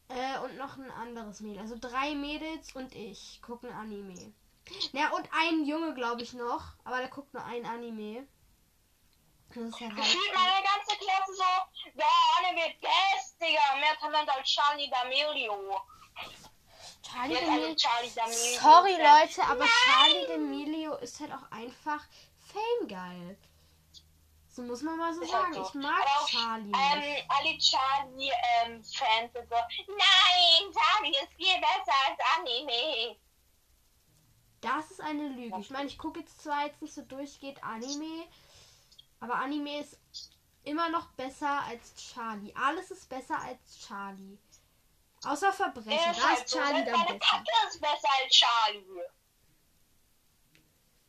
äh, 0.09 0.39
und 0.39 0.57
noch 0.57 0.77
ein 0.77 0.91
anderes 0.91 1.41
Mädel. 1.41 1.61
Also 1.61 1.77
drei 1.79 2.15
Mädels 2.15 2.73
und 2.73 2.95
ich 2.95 3.41
gucken 3.41 3.71
Anime. 3.71 4.33
Ja, 4.93 5.09
und 5.11 5.27
ein 5.31 5.65
Junge, 5.65 5.93
glaube 5.93 6.21
ich, 6.21 6.33
noch. 6.33 6.63
Aber 6.83 6.99
der 6.99 7.09
guckt 7.09 7.33
nur 7.33 7.43
ein 7.43 7.65
Anime. 7.65 8.27
Das 9.49 9.63
ist 9.63 9.79
ja 9.79 9.87
halt. 9.87 9.97
meine 9.97 10.63
ganze 10.63 10.97
Klasse 10.97 11.33
so, 11.33 11.43
ja, 11.95 12.05
Anime 12.37 12.73
best, 12.81 13.41
Digga, 13.41 13.75
mehr 13.79 13.97
Talent 13.99 14.29
als 14.29 14.49
Charlie 14.49 14.91
D'Amelio. 14.91 15.81
Charlie 17.01 17.37
also 17.37 17.51
D'Amelio. 17.51 18.59
Sorry. 18.59 18.91
Leute, 18.91 19.43
aber 19.43 19.59
Nein! 19.59 19.69
Charlie 19.69 20.25
D'Amelio 20.27 20.97
ist 20.99 21.19
halt 21.19 21.31
auch 21.31 21.51
einfach 21.51 22.05
Fame-geil. 22.51 23.37
So 24.57 24.63
muss 24.63 24.81
man 24.81 24.97
mal 24.97 25.13
so 25.13 25.21
Ist 25.21 25.31
halt 25.31 25.53
sagen. 25.53 25.65
so. 25.65 25.69
Ich 25.69 25.73
mag 25.75 26.01
Aber 26.01 26.23
auch, 26.23 26.27
Charlie. 26.27 26.71
Ähm, 26.71 27.29
alle 27.29 27.57
Charlie-Fans 27.59 28.91
sind 28.91 29.49
so, 29.49 29.55
nein, 29.87 30.73
Charlie 30.73 31.11
ist 31.11 31.33
viel 31.35 31.61
besser 31.61 31.93
als 32.07 32.19
Anime. 32.39 33.17
Das 34.61 34.89
ist 34.89 34.99
eine 34.99 35.27
Lüge. 35.27 35.59
Ich 35.59 35.69
meine, 35.69 35.85
ich 35.85 35.99
gucke 35.99 36.21
jetzt 36.21 36.41
zwar 36.41 36.65
jetzt 36.65 36.81
nicht 36.81 36.95
so 36.95 37.03
durchgeht 37.03 37.63
Anime, 37.63 38.27
aber 39.19 39.35
Anime 39.35 39.79
ist 39.81 39.99
immer 40.63 40.89
noch 40.89 41.09
besser 41.09 41.61
als 41.61 41.93
Charlie. 41.95 42.55
Alles 42.55 42.89
ist 42.89 43.07
besser 43.07 43.39
als 43.39 43.85
Charlie. 43.87 44.39
Außer 45.23 45.53
Verbrechen. 45.53 46.11
Ist 46.11 46.19
Da 46.19 46.33
ist 46.33 46.51
Charlie 46.51 46.83
dann 46.83 47.05
besser. 47.05 47.19
Kacke 47.19 47.51
ist 47.67 47.79
besser 47.79 48.09
als 48.23 48.33
Charlie. 48.33 49.03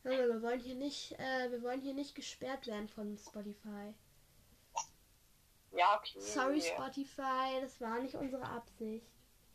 Junge, 0.09 0.33
wir 0.33 0.41
wollen 0.41 0.59
hier 0.59 0.75
nicht, 0.75 1.11
äh, 1.19 1.51
wir 1.51 1.61
wollen 1.61 1.81
hier 1.81 1.93
nicht 1.93 2.15
gesperrt 2.15 2.67
werden 2.67 2.87
von 2.89 3.17
Spotify. 3.17 3.93
Ja, 5.71 5.97
okay. 5.97 6.19
Sorry 6.19 6.61
Spotify, 6.61 7.61
das 7.61 7.79
war 7.79 7.99
nicht 7.99 8.15
unsere 8.15 8.43
Absicht. 8.43 9.05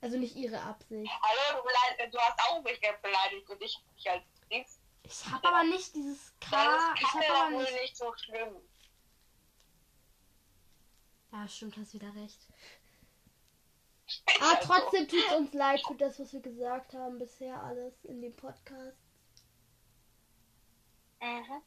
Also 0.01 0.17
nicht 0.19 0.37
ihre 0.37 0.61
Absicht. 0.61 1.11
Hallo, 1.23 1.63
du, 1.99 2.11
du 2.11 2.19
hast 2.19 2.39
auch 2.49 2.63
mich 2.63 2.81
beleidigt 2.81 3.51
und 3.51 3.63
ich 3.63 3.83
dich 3.97 4.11
als 4.11 4.23
Dings. 4.51 4.79
Ich 5.03 5.25
habe 5.27 5.49
aber 5.49 5.65
nicht 5.65 5.95
dieses 5.95 6.33
K. 6.41 6.95
Ich 7.01 7.15
habe 7.15 7.37
aber 7.37 7.51
nicht. 7.59 7.73
nicht 7.81 7.97
so 7.97 8.15
schlimm. 8.15 8.57
Ja, 11.33 11.49
stimmt, 11.49 11.77
hast 11.79 11.95
wieder 11.95 12.15
recht. 12.15 12.47
Aber 14.41 14.63
so. 14.63 14.69
trotzdem 14.69 15.09
tut 15.09 15.27
es 15.27 15.37
uns 15.37 15.53
leid 15.53 15.81
für 15.87 15.95
das, 15.97 16.21
was 16.21 16.33
wir 16.33 16.41
gesagt 16.41 16.95
haben 16.95 17.19
bisher 17.19 17.61
alles 17.63 18.05
in 18.05 18.23
dem 18.23 18.37
Podcast. 18.37 19.04
Mhm. 21.25 21.63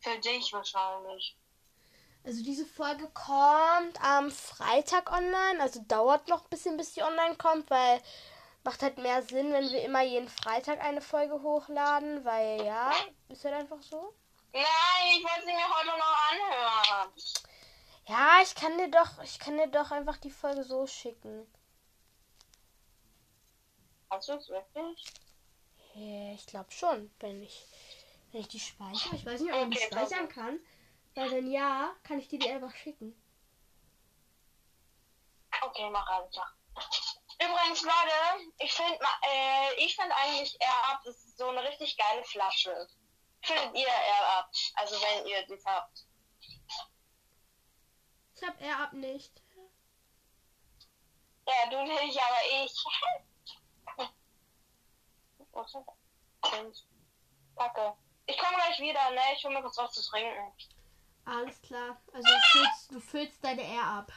Für 0.00 0.18
dich 0.18 0.52
wahrscheinlich. 0.54 1.36
Also 2.24 2.42
diese 2.42 2.64
Folge 2.64 3.10
kommt 3.10 4.02
am 4.02 4.30
Freitag 4.30 5.12
online, 5.12 5.60
also 5.60 5.82
dauert 5.86 6.28
noch 6.28 6.44
ein 6.44 6.50
bisschen, 6.50 6.76
bis 6.78 6.94
die 6.94 7.02
online 7.02 7.36
kommt, 7.36 7.68
weil 7.68 8.00
macht 8.64 8.82
halt 8.82 8.96
mehr 8.96 9.22
Sinn, 9.22 9.52
wenn 9.52 9.70
wir 9.70 9.82
immer 9.82 10.02
jeden 10.02 10.28
Freitag 10.28 10.80
eine 10.80 11.02
Folge 11.02 11.42
hochladen, 11.42 12.24
weil 12.24 12.64
ja, 12.64 12.90
ist 13.28 13.44
halt 13.44 13.54
einfach 13.54 13.82
so. 13.82 14.14
Nein, 14.52 14.64
ich 15.18 15.22
wollte 15.22 15.46
sie 15.46 15.52
mir 15.52 15.68
heute 15.68 15.98
noch 15.98 16.30
anhören. 16.30 17.12
Ja, 18.06 18.40
ich 18.42 18.54
kann 18.54 18.78
dir 18.78 18.90
doch, 18.90 19.22
ich 19.22 19.38
kann 19.38 19.58
dir 19.58 19.68
doch 19.68 19.90
einfach 19.90 20.16
die 20.16 20.30
Folge 20.30 20.64
so 20.64 20.86
schicken. 20.86 21.46
Hast 24.10 24.28
du 24.28 24.34
es 24.34 24.48
wirklich? 24.48 25.04
Ja, 25.94 26.32
ich 26.34 26.46
glaube 26.46 26.70
schon, 26.70 27.10
wenn 27.20 27.42
ich, 27.42 27.66
wenn 28.30 28.40
ich 28.40 28.48
die 28.48 28.60
speichere. 28.60 29.16
Ich 29.16 29.26
weiß 29.26 29.40
nicht, 29.40 29.52
ob 29.52 29.60
man 29.60 29.70
die 29.70 29.78
speichern 29.78 30.28
kann. 30.28 30.58
Weil 31.14 31.30
wenn 31.30 31.50
ja, 31.50 31.94
kann 32.02 32.18
ich 32.18 32.28
dir 32.28 32.38
die 32.38 32.50
einfach 32.50 32.74
schicken. 32.74 33.14
Okay, 35.62 35.90
mach 35.90 36.08
einfach. 36.08 36.54
Übrigens, 37.38 37.82
Leute, 37.82 38.52
ich 38.58 38.72
finde 38.72 38.98
äh, 39.22 39.84
ich 39.84 39.94
find 39.94 40.10
eigentlich 40.12 40.56
Air 40.60 41.00
ist 41.04 41.36
so 41.36 41.48
eine 41.48 41.62
richtig 41.62 41.96
geile 41.96 42.24
Flasche. 42.24 42.88
Findet 43.42 43.74
ihr 43.74 43.88
Air? 43.88 44.48
Also 44.74 44.96
wenn 45.02 45.26
ihr 45.26 45.46
die 45.46 45.58
habt. 45.64 46.06
Ich 48.34 48.42
habe 48.42 48.62
Air 48.62 48.78
ab 48.78 48.92
nicht. 48.92 49.42
Ja, 51.46 51.70
du 51.70 51.82
nicht, 51.82 52.18
aber 52.18 52.64
ich. 52.64 52.72
Kacke. 57.56 57.96
Ich 58.26 58.38
komme 58.38 58.56
gleich 58.56 58.78
wieder, 58.80 59.10
ne? 59.10 59.20
Ich 59.36 59.44
hol 59.44 59.52
mir 59.52 59.62
kurz 59.62 59.78
was 59.78 59.92
zu 59.92 60.02
trinken. 60.10 60.52
Alles 61.24 61.60
klar. 61.62 62.00
Also 62.12 62.28
du 62.28 62.40
füllst, 62.52 62.92
du 62.92 63.00
füllst 63.00 63.44
deine 63.44 63.62
Air 63.62 63.84
ab. 63.84 64.12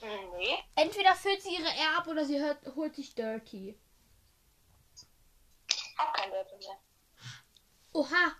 Nee. 0.00 0.58
Entweder 0.74 1.14
füllt 1.14 1.42
sie 1.42 1.54
ihre 1.54 1.68
Air 1.68 1.98
ab 1.98 2.08
oder 2.08 2.24
sie 2.24 2.40
hört, 2.40 2.66
holt 2.74 2.96
sich 2.96 3.14
Dirty. 3.14 3.78
Hab 5.96 6.12
kein 6.14 6.30
Dörte 6.30 6.56
mehr. 6.56 6.78
Oha! 7.92 8.36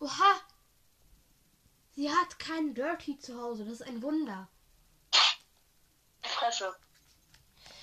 Oha! 0.00 0.40
Sie 1.92 2.10
hat 2.10 2.38
keinen 2.38 2.74
Dirty 2.74 3.18
zu 3.18 3.40
Hause. 3.40 3.64
Das 3.64 3.80
ist 3.80 3.86
ein 3.86 4.02
Wunder. 4.02 4.48
Fresse. 6.22 6.76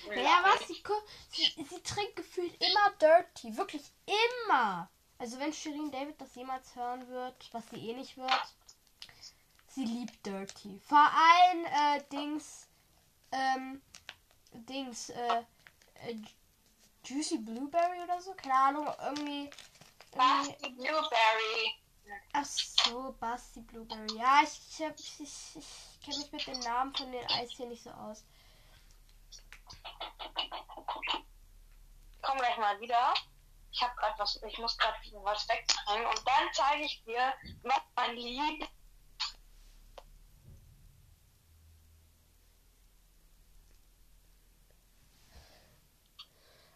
Naja, 0.08 0.44
was? 0.44 0.68
Sie, 0.68 0.82
sie, 1.30 1.64
sie 1.64 1.82
trinkt 1.82 2.16
gefühlt 2.16 2.54
immer 2.62 2.90
Dirty. 3.00 3.56
Wirklich 3.56 3.82
immer. 4.06 4.88
Also 5.18 5.38
wenn 5.38 5.52
Shirin 5.52 5.90
David 5.90 6.20
das 6.20 6.34
jemals 6.34 6.74
hören 6.76 7.08
wird, 7.08 7.48
was 7.52 7.64
sie 7.70 7.88
eh 7.88 7.94
nicht 7.94 8.16
wird, 8.16 8.54
sie 9.68 9.84
liebt 9.84 10.24
Dirty. 10.24 10.80
Vor 10.86 10.98
allem 10.98 11.64
äh, 11.64 12.02
Dings, 12.12 12.68
ähm, 13.32 13.80
Dings, 14.52 15.10
äh, 15.10 15.42
äh, 16.06 16.16
Juicy 17.04 17.38
Blueberry 17.38 18.02
oder 18.02 18.20
so, 18.20 18.34
keine 18.34 18.54
Ahnung, 18.54 18.88
irgendwie. 19.04 19.50
Die 20.12 20.70
Blueberry. 20.70 21.74
ach 22.32 22.44
so, 22.44 23.14
Basti 23.20 23.60
Blueberry. 23.60 24.16
Ja, 24.16 24.40
ich, 24.42 24.60
ich, 24.80 25.20
ich, 25.20 25.20
ich, 25.20 25.56
ich 25.56 26.00
kenne 26.04 26.18
mich 26.18 26.32
mit 26.32 26.46
den 26.46 26.60
Namen 26.60 26.94
von 26.94 27.12
den 27.12 27.24
Eis 27.30 27.50
hier 27.50 27.66
nicht 27.66 27.82
so 27.82 27.90
aus. 27.90 28.24
Komm 32.36 32.44
gleich 32.44 32.58
mal 32.58 32.78
wieder. 32.80 33.14
Ich 33.72 33.82
habe 33.82 33.94
gerade 33.96 34.18
was, 34.18 34.38
ich 34.46 34.58
muss 34.58 34.76
gerade 34.76 34.96
was 35.22 35.48
wegbringen 35.48 36.06
und 36.06 36.20
dann 36.26 36.48
zeige 36.52 36.84
ich 36.84 37.02
dir, 37.04 37.32
was 37.62 37.80
mein 37.94 38.14
Lieb. 38.14 38.68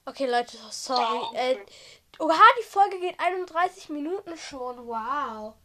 Okay, 0.07 0.27
Leute, 0.27 0.57
sorry. 0.71 1.37
Äh, 1.37 1.59
oha, 2.19 2.41
die 2.59 2.65
Folge 2.65 2.99
geht 2.99 3.21
31 3.21 3.91
Minuten 3.91 4.39
schon. 4.39 4.87
Wow. 4.87 5.57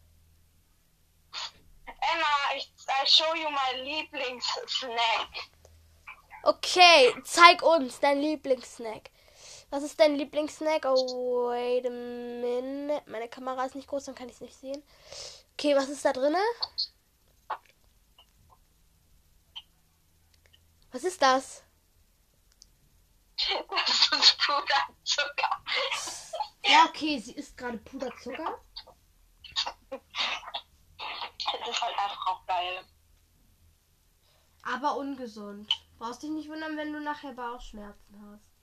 Emma, 1.85 2.55
ich 2.57 2.69
I 2.87 3.07
show 3.07 3.33
you 3.33 3.49
my 3.49 3.81
Lieblingssnack. 3.81 5.29
Okay, 6.43 7.15
zeig 7.23 7.61
uns 7.63 8.01
dein 8.01 8.19
Lieblingssnack. 8.19 9.09
Was 9.75 9.83
ist 9.83 9.99
dein 9.99 10.15
Lieblingssnack? 10.15 10.85
Oh, 10.85 11.49
wait 11.49 11.85
a 11.85 11.89
minute. 11.89 13.03
Meine 13.11 13.27
Kamera 13.27 13.65
ist 13.65 13.75
nicht 13.75 13.89
groß, 13.89 14.05
dann 14.05 14.15
kann 14.15 14.29
ich 14.29 14.35
es 14.35 14.39
nicht 14.39 14.55
sehen. 14.55 14.81
Okay, 15.51 15.75
was 15.75 15.89
ist 15.89 16.05
da 16.05 16.13
drinne? 16.13 16.39
Was 20.93 21.03
ist 21.03 21.21
das? 21.21 21.61
Das 23.69 24.21
ist 24.21 24.37
Puderzucker. 24.37 25.61
Ja, 26.63 26.85
okay, 26.87 27.19
sie 27.19 27.33
isst 27.33 27.57
gerade 27.57 27.77
Puderzucker. 27.79 28.61
Das 29.89 29.99
ist 31.69 31.81
halt 31.81 31.99
einfach 31.99 32.27
auch 32.27 32.45
geil. 32.45 32.85
Aber 34.63 34.95
ungesund. 34.95 35.69
Brauchst 35.99 36.23
dich 36.23 36.29
nicht 36.29 36.47
wundern, 36.47 36.77
wenn 36.77 36.93
du 36.93 37.01
nachher 37.01 37.33
Bauchschmerzen 37.33 38.21
hast. 38.31 38.54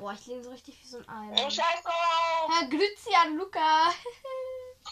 Boah, 0.00 0.14
ich 0.14 0.26
lehne 0.26 0.42
so 0.42 0.50
richtig 0.50 0.82
wie 0.82 0.86
so 0.86 0.96
ein 0.96 1.34
Ei. 1.36 1.50
Scheiß 1.50 1.82
drauf! 1.82 2.50
Herr 2.50 2.68
Grüzian 2.68 3.36
Luca. 3.36 3.92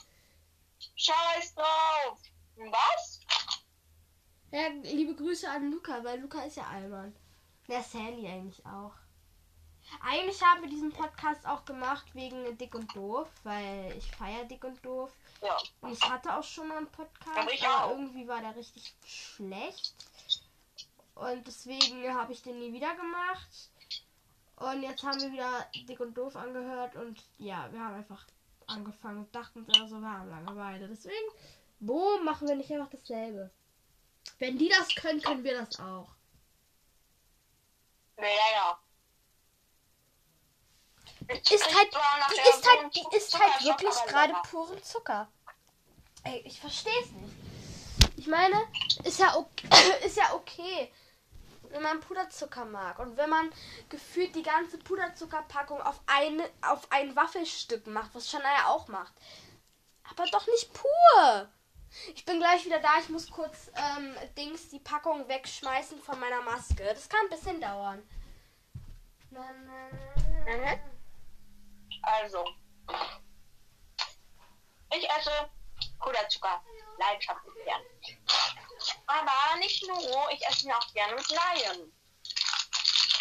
Scheiß 0.97 1.55
drauf! 1.55 2.19
Was? 2.57 3.21
Ja, 4.51 4.69
liebe 4.83 5.15
Grüße 5.15 5.49
an 5.49 5.71
Luca, 5.71 6.05
weil 6.05 6.21
Luca 6.21 6.43
ist 6.43 6.59
ja 6.59 6.65
Allmann. 6.65 7.17
Der 7.69 7.83
Sandy 7.83 8.29
eigentlich 8.29 8.67
auch. 8.67 8.93
Eigentlich 10.03 10.43
haben 10.43 10.61
wir 10.61 10.69
diesen 10.69 10.93
Podcast 10.93 11.47
auch 11.47 11.65
gemacht 11.65 12.05
wegen 12.13 12.59
Dick 12.59 12.75
und 12.75 12.95
Doof, 12.95 13.31
weil 13.45 13.97
ich 13.97 14.11
feiere 14.15 14.45
Dick 14.45 14.63
und 14.63 14.85
Doof. 14.85 15.11
Ja. 15.41 15.57
Und 15.81 15.93
ich 15.93 16.03
hatte 16.07 16.37
auch 16.37 16.45
schon 16.45 16.69
mal 16.69 16.77
einen 16.77 16.93
Podcast, 16.93 17.39
Aber 17.39 17.51
aber 17.51 17.93
irgendwie 17.93 18.29
war 18.29 18.43
der 18.43 18.55
richtig 18.55 18.95
schlecht. 19.07 19.95
Und 21.15 21.47
deswegen 21.47 22.13
habe 22.13 22.35
ich 22.35 22.43
den 22.43 22.59
nie 22.59 22.75
wieder 22.75 22.95
gemacht. 22.95 23.71
Und 24.61 24.83
jetzt 24.83 25.05
haben 25.05 25.21
wir 25.21 25.33
wieder 25.33 25.67
Dick 25.89 26.01
und 26.01 26.15
Doof 26.15 26.35
angehört 26.35 26.97
und 26.97 27.23
ja, 27.39 27.69
wir 27.73 27.81
haben 27.81 27.95
einfach 27.95 28.27
angefangen 28.67 29.19
und 29.19 29.35
dachten 29.35 29.65
uns 29.65 29.81
also, 29.81 30.01
wir 30.01 30.11
haben 30.11 30.31
Langeweile. 30.31 30.89
Deswegen, 30.89 31.31
boom, 31.81 32.25
machen 32.25 32.49
wir 32.49 32.57
nicht 32.57 32.73
einfach 32.73 32.91
dasselbe. 32.91 33.51
Wenn 34.39 34.59
die 34.59 34.69
das 34.69 34.95
können, 34.95 35.23
können 35.23 35.45
wir 35.45 35.59
das 35.59 35.79
auch. 35.79 36.09
Ja, 38.19 38.25
ja. 38.25 38.79
Ich 41.29 41.53
Ist 41.53 41.77
halt, 41.77 41.95
die 41.95 42.49
ist 42.49 42.65
so 42.65 42.71
halt, 42.71 42.97
die 42.97 43.17
ist 43.17 43.39
halt 43.39 43.65
wirklich 43.65 43.95
gerade 44.07 44.35
puren 44.51 44.83
Zucker. 44.83 45.29
Ey, 46.25 46.43
ich 46.45 46.61
verstehe 46.61 47.01
es 47.03 47.11
nicht. 47.13 47.35
Ich 48.17 48.27
meine, 48.27 48.57
ist 49.05 49.21
ja 49.21 49.37
okay, 49.37 49.69
ist 50.05 50.17
ja 50.17 50.35
okay, 50.35 50.91
wenn 51.71 51.83
man 51.83 52.01
Puderzucker 52.01 52.65
mag 52.65 52.99
und 52.99 53.17
wenn 53.17 53.31
man 53.31 53.51
gefühlt 53.89 54.35
die 54.35 54.43
ganze 54.43 54.79
Puderzuckerpackung 54.79 55.81
auf 55.81 56.01
eine 56.07 56.49
auf 56.63 56.91
ein 56.91 57.15
Waffelstück 57.17 57.87
macht, 57.87 58.15
was 58.15 58.31
Shania 58.31 58.67
auch 58.67 58.89
macht. 58.89 59.13
Aber 60.11 60.25
doch 60.31 60.47
nicht 60.47 60.73
pur. 60.73 61.49
Ich 62.15 62.25
bin 62.25 62.39
gleich 62.39 62.65
wieder 62.65 62.81
da. 62.81 62.99
Ich 63.01 63.09
muss 63.09 63.31
kurz 63.31 63.71
ähm, 63.75 64.15
Dings 64.37 64.69
die 64.69 64.79
Packung 64.79 65.27
wegschmeißen 65.29 66.01
von 66.01 66.21
meiner 66.21 66.43
Maske. 66.43 66.85
Das 66.85 67.09
kann 67.09 67.21
ein 67.25 67.31
bisschen 67.31 67.61
dauern. 67.61 68.03
Mhm. 69.31 70.81
Also. 72.03 72.45
Ich 74.95 75.09
esse 75.11 75.51
Puderzucker. 76.01 76.63
Leidenschaftlich 76.99 77.55
gern. 77.65 77.83
Aber 79.09 79.59
nicht 79.59 79.87
nur, 79.89 80.31
ich 80.31 80.47
esse 80.47 80.67
ihn 80.67 80.73
auch 80.73 80.93
gerne 80.93 81.15
mit 81.15 81.29
Laien. 81.31 81.93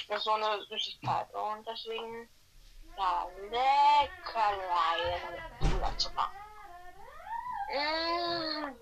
Das 0.09 0.17
ist 0.17 0.25
so 0.25 0.31
eine 0.31 0.65
Süßigkeit. 0.65 1.33
Und 1.33 1.65
deswegen, 1.65 2.29
ja, 2.97 3.25
lecker 3.49 4.57
Laien 4.57 5.31
mit 5.61 5.71
Puderzucker. 5.71 6.29
Mmh. 7.71 8.75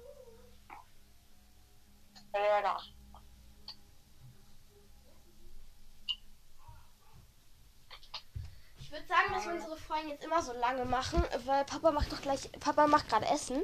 Lecker. 2.33 2.81
Ich 8.79 8.91
würde 8.91 9.07
sagen, 9.07 9.33
dass 9.33 9.45
wir 9.45 9.53
unsere 9.53 9.77
Folgen 9.77 10.09
jetzt 10.09 10.23
immer 10.23 10.41
so 10.41 10.53
lange 10.53 10.85
machen, 10.85 11.23
weil 11.45 11.65
Papa 11.65 11.91
macht 11.91 12.11
doch 12.11 12.21
gleich, 12.21 12.51
Papa 12.59 12.87
macht 12.87 13.09
gerade 13.09 13.27
Essen. 13.27 13.63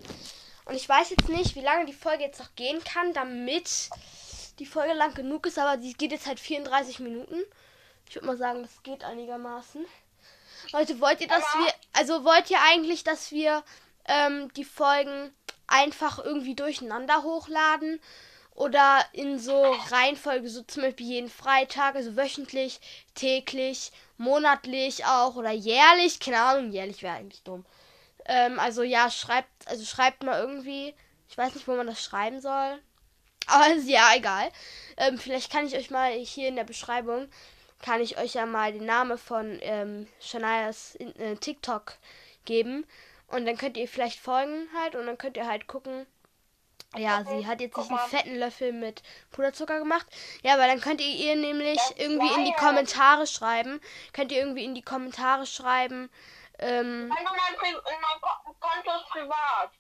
Und 0.71 0.77
ich 0.77 0.87
weiß 0.87 1.09
jetzt 1.09 1.27
nicht, 1.27 1.57
wie 1.57 1.61
lange 1.61 1.85
die 1.85 1.91
Folge 1.91 2.23
jetzt 2.23 2.39
noch 2.39 2.55
gehen 2.55 2.81
kann, 2.85 3.11
damit 3.11 3.89
die 4.57 4.65
Folge 4.65 4.93
lang 4.93 5.13
genug 5.13 5.45
ist, 5.45 5.59
aber 5.59 5.75
die 5.75 5.91
geht 5.91 6.13
jetzt 6.13 6.27
halt 6.27 6.39
34 6.39 7.01
Minuten. 7.01 7.43
Ich 8.07 8.15
würde 8.15 8.27
mal 8.27 8.37
sagen, 8.37 8.61
das 8.61 8.81
geht 8.81 9.03
einigermaßen. 9.03 9.85
Leute, 10.71 11.01
wollt 11.01 11.19
ihr, 11.19 11.27
dass 11.27 11.43
wir, 11.43 11.73
also 11.91 12.23
wollt 12.23 12.49
ihr 12.49 12.59
eigentlich, 12.69 13.03
dass 13.03 13.33
wir 13.33 13.65
ähm, 14.05 14.49
die 14.53 14.63
Folgen 14.63 15.35
einfach 15.67 16.19
irgendwie 16.19 16.55
durcheinander 16.55 17.21
hochladen? 17.23 17.99
Oder 18.55 19.03
in 19.11 19.39
so 19.39 19.73
Reihenfolge, 19.89 20.47
so 20.47 20.61
zum 20.61 20.83
Beispiel 20.83 21.05
jeden 21.05 21.29
Freitag, 21.29 21.95
also 21.95 22.15
wöchentlich, 22.15 22.79
täglich, 23.13 23.91
monatlich 24.17 25.03
auch 25.03 25.35
oder 25.35 25.51
jährlich. 25.51 26.21
Keine 26.21 26.39
Ahnung, 26.39 26.71
jährlich 26.71 27.03
wäre 27.03 27.17
eigentlich 27.17 27.43
dumm. 27.43 27.65
Ähm, 28.25 28.59
also 28.59 28.83
ja, 28.83 29.09
schreibt, 29.09 29.49
also 29.67 29.85
schreibt 29.85 30.23
mal 30.23 30.39
irgendwie. 30.39 30.93
Ich 31.29 31.37
weiß 31.37 31.55
nicht, 31.55 31.67
wo 31.67 31.75
man 31.75 31.87
das 31.87 32.03
schreiben 32.03 32.41
soll. 32.41 32.79
Aber 33.47 33.73
ist 33.73 33.87
ja 33.87 34.11
egal. 34.15 34.49
Ähm, 34.97 35.17
vielleicht 35.17 35.51
kann 35.51 35.65
ich 35.65 35.75
euch 35.75 35.89
mal 35.89 36.11
hier 36.11 36.47
in 36.47 36.55
der 36.55 36.63
Beschreibung, 36.63 37.29
kann 37.81 38.01
ich 38.01 38.17
euch 38.17 38.33
ja 38.35 38.45
mal 38.45 38.71
den 38.71 38.85
Namen 38.85 39.17
von 39.17 39.57
ähm, 39.61 40.07
Shanias 40.19 40.95
in, 40.95 41.15
äh, 41.17 41.35
TikTok 41.35 41.93
geben. 42.45 42.85
Und 43.27 43.45
dann 43.45 43.57
könnt 43.57 43.77
ihr 43.77 43.87
vielleicht 43.87 44.19
folgen 44.19 44.67
halt 44.77 44.95
und 44.95 45.05
dann 45.05 45.17
könnt 45.17 45.37
ihr 45.37 45.47
halt 45.47 45.67
gucken. 45.67 46.05
Ja, 46.97 47.23
sie 47.23 47.47
hat 47.47 47.61
jetzt 47.61 47.77
nicht 47.77 47.89
einen 47.89 48.09
fetten 48.09 48.35
Löffel 48.35 48.73
mit 48.73 49.01
Puderzucker 49.31 49.79
gemacht. 49.79 50.05
Ja, 50.43 50.55
aber 50.55 50.67
dann 50.67 50.81
könnt 50.81 50.99
ihr 50.99 51.07
ihr 51.07 51.37
nämlich 51.37 51.77
Das 51.77 51.93
irgendwie 51.97 52.33
in 52.33 52.43
die 52.43 52.53
Kommentare 52.53 53.27
schreiben. 53.27 53.79
Könnt 54.11 54.33
ihr 54.33 54.39
irgendwie 54.39 54.65
in 54.65 54.75
die 54.75 54.81
Kommentare 54.81 55.45
schreiben. 55.45 56.09
Ähm, 56.61 57.07
mein, 57.07 57.17
Pri 57.57 57.73
mein 57.73 58.21
Ko- 58.21 58.53
Konto 58.59 58.91
ist 58.99 59.09
privat. 59.09 59.71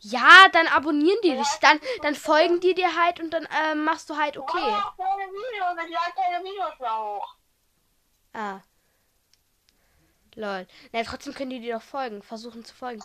ja, 0.00 0.48
dann 0.52 0.66
abonnieren 0.68 1.18
die 1.24 1.34
dich. 1.36 1.48
Dann, 1.60 1.80
dann 2.02 2.14
folgen 2.14 2.60
die 2.60 2.74
dir 2.74 2.94
halt 2.96 3.18
und 3.20 3.30
dann 3.30 3.48
ähm, 3.64 3.84
machst 3.84 4.08
du 4.10 4.16
halt 4.16 4.36
okay. 4.36 4.58
Keine 4.60 5.24
Videos, 5.32 5.84
ich 5.86 5.92
lade 5.94 6.12
keine 6.14 6.44
Videos 6.44 6.78
mehr 6.78 6.98
hoch. 6.98 7.34
Ah. 8.34 8.60
Lol. 10.34 10.66
Na, 10.92 11.02
trotzdem 11.02 11.34
können 11.34 11.50
die 11.50 11.60
dir 11.60 11.76
doch 11.76 11.82
folgen. 11.82 12.22
Versuchen 12.22 12.64
zu 12.64 12.74
folgen. 12.74 13.02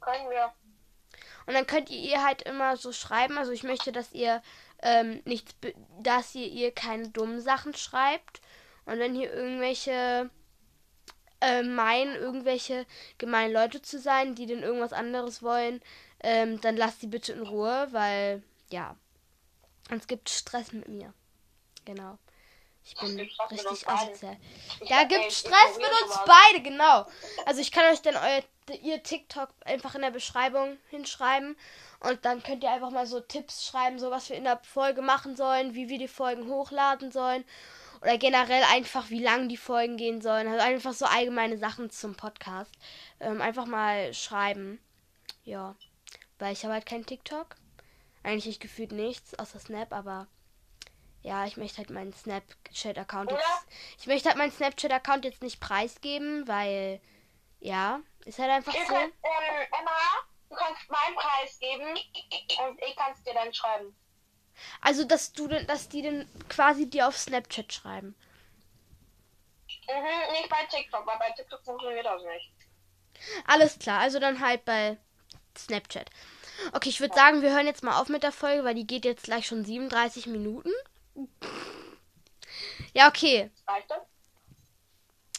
Können 0.00 0.30
wir. 0.30 0.52
Und 1.46 1.54
dann 1.54 1.66
könnt 1.66 1.90
ihr 1.90 1.98
ihr 1.98 2.24
halt 2.24 2.42
immer 2.42 2.76
so 2.76 2.92
schreiben. 2.92 3.36
Also 3.36 3.52
ich 3.52 3.62
möchte, 3.64 3.90
dass 3.92 4.12
ihr 4.12 4.42
ähm, 4.80 5.20
nichts, 5.24 5.54
dass 5.98 6.34
ihr 6.34 6.46
ihr 6.46 6.72
keine 6.72 7.08
dummen 7.08 7.40
Sachen 7.40 7.74
schreibt. 7.74 8.40
Und 8.88 8.98
wenn 8.98 9.14
hier 9.14 9.32
irgendwelche 9.32 10.30
äh, 11.40 11.62
meinen, 11.62 12.16
irgendwelche 12.16 12.86
gemeinen 13.18 13.52
Leute 13.52 13.82
zu 13.82 14.00
sein, 14.00 14.34
die 14.34 14.46
denn 14.46 14.62
irgendwas 14.62 14.92
anderes 14.92 15.42
wollen, 15.42 15.80
ähm, 16.20 16.60
dann 16.62 16.76
lasst 16.76 17.00
sie 17.00 17.06
bitte 17.06 17.32
in 17.32 17.42
Ruhe, 17.42 17.88
weil 17.90 18.42
ja. 18.70 18.96
Es 19.90 20.06
gibt 20.06 20.28
Stress 20.28 20.72
mit 20.72 20.88
mir. 20.88 21.14
Genau. 21.84 22.18
Ich 22.84 22.94
bin 22.96 23.18
richtig 23.18 23.88
asozial. 23.88 24.36
Da 24.88 25.04
gibt 25.04 25.32
Stress 25.32 25.76
mit 25.76 25.90
uns 26.02 26.18
beide, 26.26 26.62
genau. 26.62 27.06
Also 27.46 27.60
ich 27.60 27.70
kann 27.70 27.92
euch 27.92 28.00
dann 28.00 28.16
euer, 28.16 28.42
ihr 28.82 29.02
TikTok 29.02 29.50
einfach 29.64 29.94
in 29.94 30.02
der 30.02 30.10
Beschreibung 30.10 30.78
hinschreiben. 30.88 31.56
Und 32.00 32.24
dann 32.24 32.42
könnt 32.42 32.62
ihr 32.62 32.70
einfach 32.70 32.90
mal 32.90 33.06
so 33.06 33.20
Tipps 33.20 33.66
schreiben, 33.66 33.98
so 33.98 34.10
was 34.10 34.28
wir 34.30 34.36
in 34.36 34.44
der 34.44 34.58
Folge 34.58 35.02
machen 35.02 35.36
sollen, 35.36 35.74
wie 35.74 35.88
wir 35.88 35.98
die 35.98 36.08
Folgen 36.08 36.48
hochladen 36.48 37.12
sollen. 37.12 37.44
Oder 38.00 38.18
generell 38.18 38.62
einfach, 38.72 39.10
wie 39.10 39.22
lang 39.22 39.48
die 39.48 39.56
Folgen 39.56 39.96
gehen 39.96 40.20
sollen. 40.20 40.46
Also 40.48 40.60
einfach 40.64 40.92
so 40.92 41.04
allgemeine 41.06 41.58
Sachen 41.58 41.90
zum 41.90 42.14
Podcast. 42.14 42.72
Ähm, 43.20 43.40
einfach 43.40 43.66
mal 43.66 44.14
schreiben. 44.14 44.80
Ja. 45.44 45.74
Weil 46.38 46.52
ich 46.52 46.64
habe 46.64 46.74
halt 46.74 46.86
kein 46.86 47.04
TikTok. 47.04 47.56
Eigentlich 48.22 48.60
gefühlt 48.60 48.92
nichts, 48.92 49.38
außer 49.38 49.58
Snap, 49.58 49.92
aber 49.92 50.26
ja, 51.22 51.46
ich 51.46 51.56
möchte 51.56 51.78
halt 51.78 51.90
meinen 51.90 52.12
Snapchat-Account 52.12 53.30
jetzt. 53.30 53.44
Ich 53.98 54.06
möchte 54.06 54.28
halt 54.28 54.38
meinen 54.38 54.52
Snapchat-Account 54.52 55.24
jetzt 55.24 55.42
nicht 55.42 55.60
preisgeben, 55.60 56.46
weil 56.46 57.00
ja, 57.60 58.00
ist 58.24 58.38
halt 58.38 58.50
einfach 58.50 58.74
Ihr 58.74 58.86
so. 58.86 58.94
könnt, 58.94 59.14
ähm, 59.24 59.66
Emma, 59.78 59.90
du 60.48 60.54
kannst 60.54 60.88
meinen 60.90 61.16
Preis 61.16 61.58
geben 61.58 61.90
und 61.90 62.82
ich 62.82 62.96
kann 62.96 63.12
es 63.12 63.22
dir 63.22 63.34
dann 63.34 63.52
schreiben. 63.52 63.96
Also, 64.80 65.04
dass 65.04 65.32
du 65.32 65.48
denn, 65.48 65.66
dass 65.66 65.88
die 65.88 66.02
dann 66.02 66.28
quasi 66.48 66.88
dir 66.88 67.08
auf 67.08 67.16
Snapchat 67.16 67.72
schreiben. 67.72 68.14
Mhm, 69.88 70.32
nicht 70.32 70.48
bei 70.48 70.64
TikTok, 70.70 71.06
weil 71.06 71.18
bei 71.18 71.30
TikTok 71.30 71.64
funktioniert 71.64 72.06
das 72.06 72.22
nicht. 72.22 72.52
Alles 73.46 73.78
klar, 73.78 74.00
also 74.00 74.18
dann 74.20 74.40
halt 74.40 74.64
bei 74.64 74.96
Snapchat. 75.56 76.10
Okay, 76.72 76.88
ich 76.88 77.00
würde 77.00 77.14
sagen, 77.14 77.42
wir 77.42 77.52
hören 77.52 77.66
jetzt 77.66 77.82
mal 77.82 78.00
auf 78.00 78.08
mit 78.08 78.22
der 78.22 78.32
Folge, 78.32 78.64
weil 78.64 78.74
die 78.74 78.86
geht 78.86 79.04
jetzt 79.04 79.24
gleich 79.24 79.46
schon 79.46 79.64
37 79.64 80.26
Minuten. 80.26 80.70
Ja, 82.94 83.08
okay. 83.08 83.50
Reicht 83.66 83.90
das? 83.90 84.02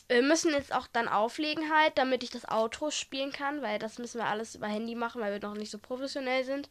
Wir 0.08 0.24
müssen 0.24 0.52
jetzt 0.54 0.74
auch 0.74 0.88
dann 0.88 1.08
auflegen 1.08 1.72
halt, 1.72 1.98
damit 1.98 2.24
ich 2.24 2.32
das 2.32 2.50
Outro 2.50 2.90
spielen 2.90 3.32
kann, 3.32 3.62
weil 3.62 3.78
das 3.78 4.00
müssen 4.00 4.18
wir 4.18 4.26
alles 4.26 4.56
über 4.56 4.68
Handy 4.68 4.96
machen, 4.96 5.22
weil 5.22 5.32
wir 5.32 5.48
noch 5.48 5.56
nicht 5.56 5.70
so 5.70 5.78
professionell 5.78 6.44
sind. 6.44 6.68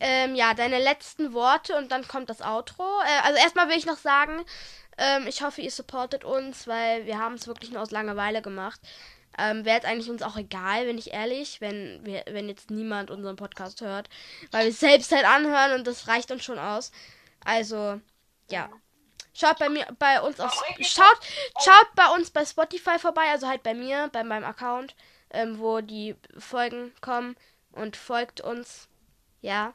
Ähm, 0.00 0.34
ja, 0.34 0.54
deine 0.54 0.78
letzten 0.78 1.32
Worte 1.32 1.76
und 1.76 1.92
dann 1.92 2.06
kommt 2.08 2.30
das 2.30 2.40
Outro. 2.40 2.82
Äh, 2.82 3.26
also 3.26 3.38
erstmal 3.38 3.68
will 3.68 3.76
ich 3.76 3.86
noch 3.86 3.98
sagen, 3.98 4.44
ähm, 4.98 5.26
ich 5.26 5.42
hoffe, 5.42 5.60
ihr 5.60 5.70
supportet 5.70 6.24
uns, 6.24 6.66
weil 6.66 7.06
wir 7.06 7.18
haben 7.18 7.34
es 7.34 7.46
wirklich 7.46 7.70
nur 7.70 7.82
aus 7.82 7.90
Langeweile 7.90 8.42
gemacht. 8.42 8.80
Ähm, 9.38 9.64
Wäre 9.64 9.76
jetzt 9.76 9.86
eigentlich 9.86 10.10
uns 10.10 10.22
auch 10.22 10.36
egal, 10.36 10.86
wenn 10.86 10.98
ich 10.98 11.12
ehrlich, 11.12 11.60
wenn 11.60 12.04
wir, 12.04 12.24
wenn 12.28 12.48
jetzt 12.48 12.70
niemand 12.70 13.10
unseren 13.10 13.36
Podcast 13.36 13.80
hört, 13.80 14.10
weil 14.50 14.64
wir 14.64 14.70
es 14.70 14.80
selbst 14.80 15.10
halt 15.12 15.24
anhören 15.24 15.72
und 15.72 15.86
das 15.86 16.08
reicht 16.08 16.30
uns 16.30 16.44
schon 16.44 16.58
aus. 16.58 16.92
Also, 17.44 18.00
ja. 18.50 18.68
Schaut 19.34 19.58
bei 19.58 19.70
mir, 19.70 19.86
bei 19.98 20.20
uns 20.20 20.38
auf, 20.40 20.52
schaut, 20.80 21.18
schaut 21.64 21.94
bei 21.96 22.06
uns 22.14 22.30
bei 22.30 22.44
Spotify 22.44 22.98
vorbei, 22.98 23.22
also 23.30 23.48
halt 23.48 23.62
bei 23.62 23.72
mir, 23.72 24.10
bei 24.12 24.22
meinem 24.24 24.44
Account, 24.44 24.94
ähm, 25.30 25.58
wo 25.58 25.80
die 25.80 26.16
Folgen 26.36 26.92
kommen 27.00 27.36
und 27.72 27.96
folgt 27.96 28.42
uns, 28.42 28.88
ja. 29.42 29.74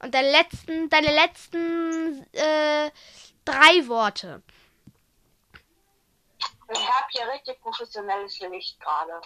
Und 0.00 0.14
deine 0.14 0.30
letzten, 0.30 0.88
deine 0.88 1.12
letzten 1.12 2.26
äh, 2.32 2.90
drei 3.44 3.86
Worte. 3.88 4.42
Ich 6.70 6.88
habe 6.88 7.06
hier 7.10 7.28
richtig 7.32 7.60
professionelles 7.60 8.38
Licht 8.40 8.78
gerade. 8.80 9.20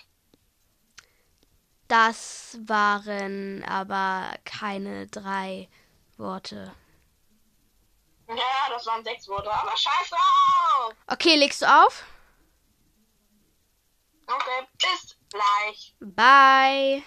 Das 1.88 2.58
waren 2.66 3.64
aber 3.64 4.34
keine 4.44 5.08
drei 5.08 5.68
Worte. 6.16 6.74
Ja, 8.28 8.70
das 8.70 8.86
waren 8.86 9.04
sechs 9.04 9.28
Worte, 9.28 9.52
aber 9.52 9.76
scheiß 9.76 10.08
drauf! 10.08 10.94
Okay, 11.08 11.36
legst 11.36 11.60
du 11.60 11.66
auf? 11.66 12.04
Okay, 14.26 14.66
bis 14.78 15.16
gleich. 15.28 15.94
Bye. 16.00 17.02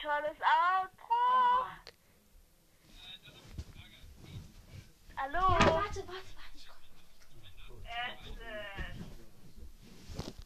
Tolles 0.00 0.38
Outro. 0.40 1.66
Hallo. 5.16 5.40
warte, 5.40 5.74
warte, 5.74 6.06
warte. 6.06 6.37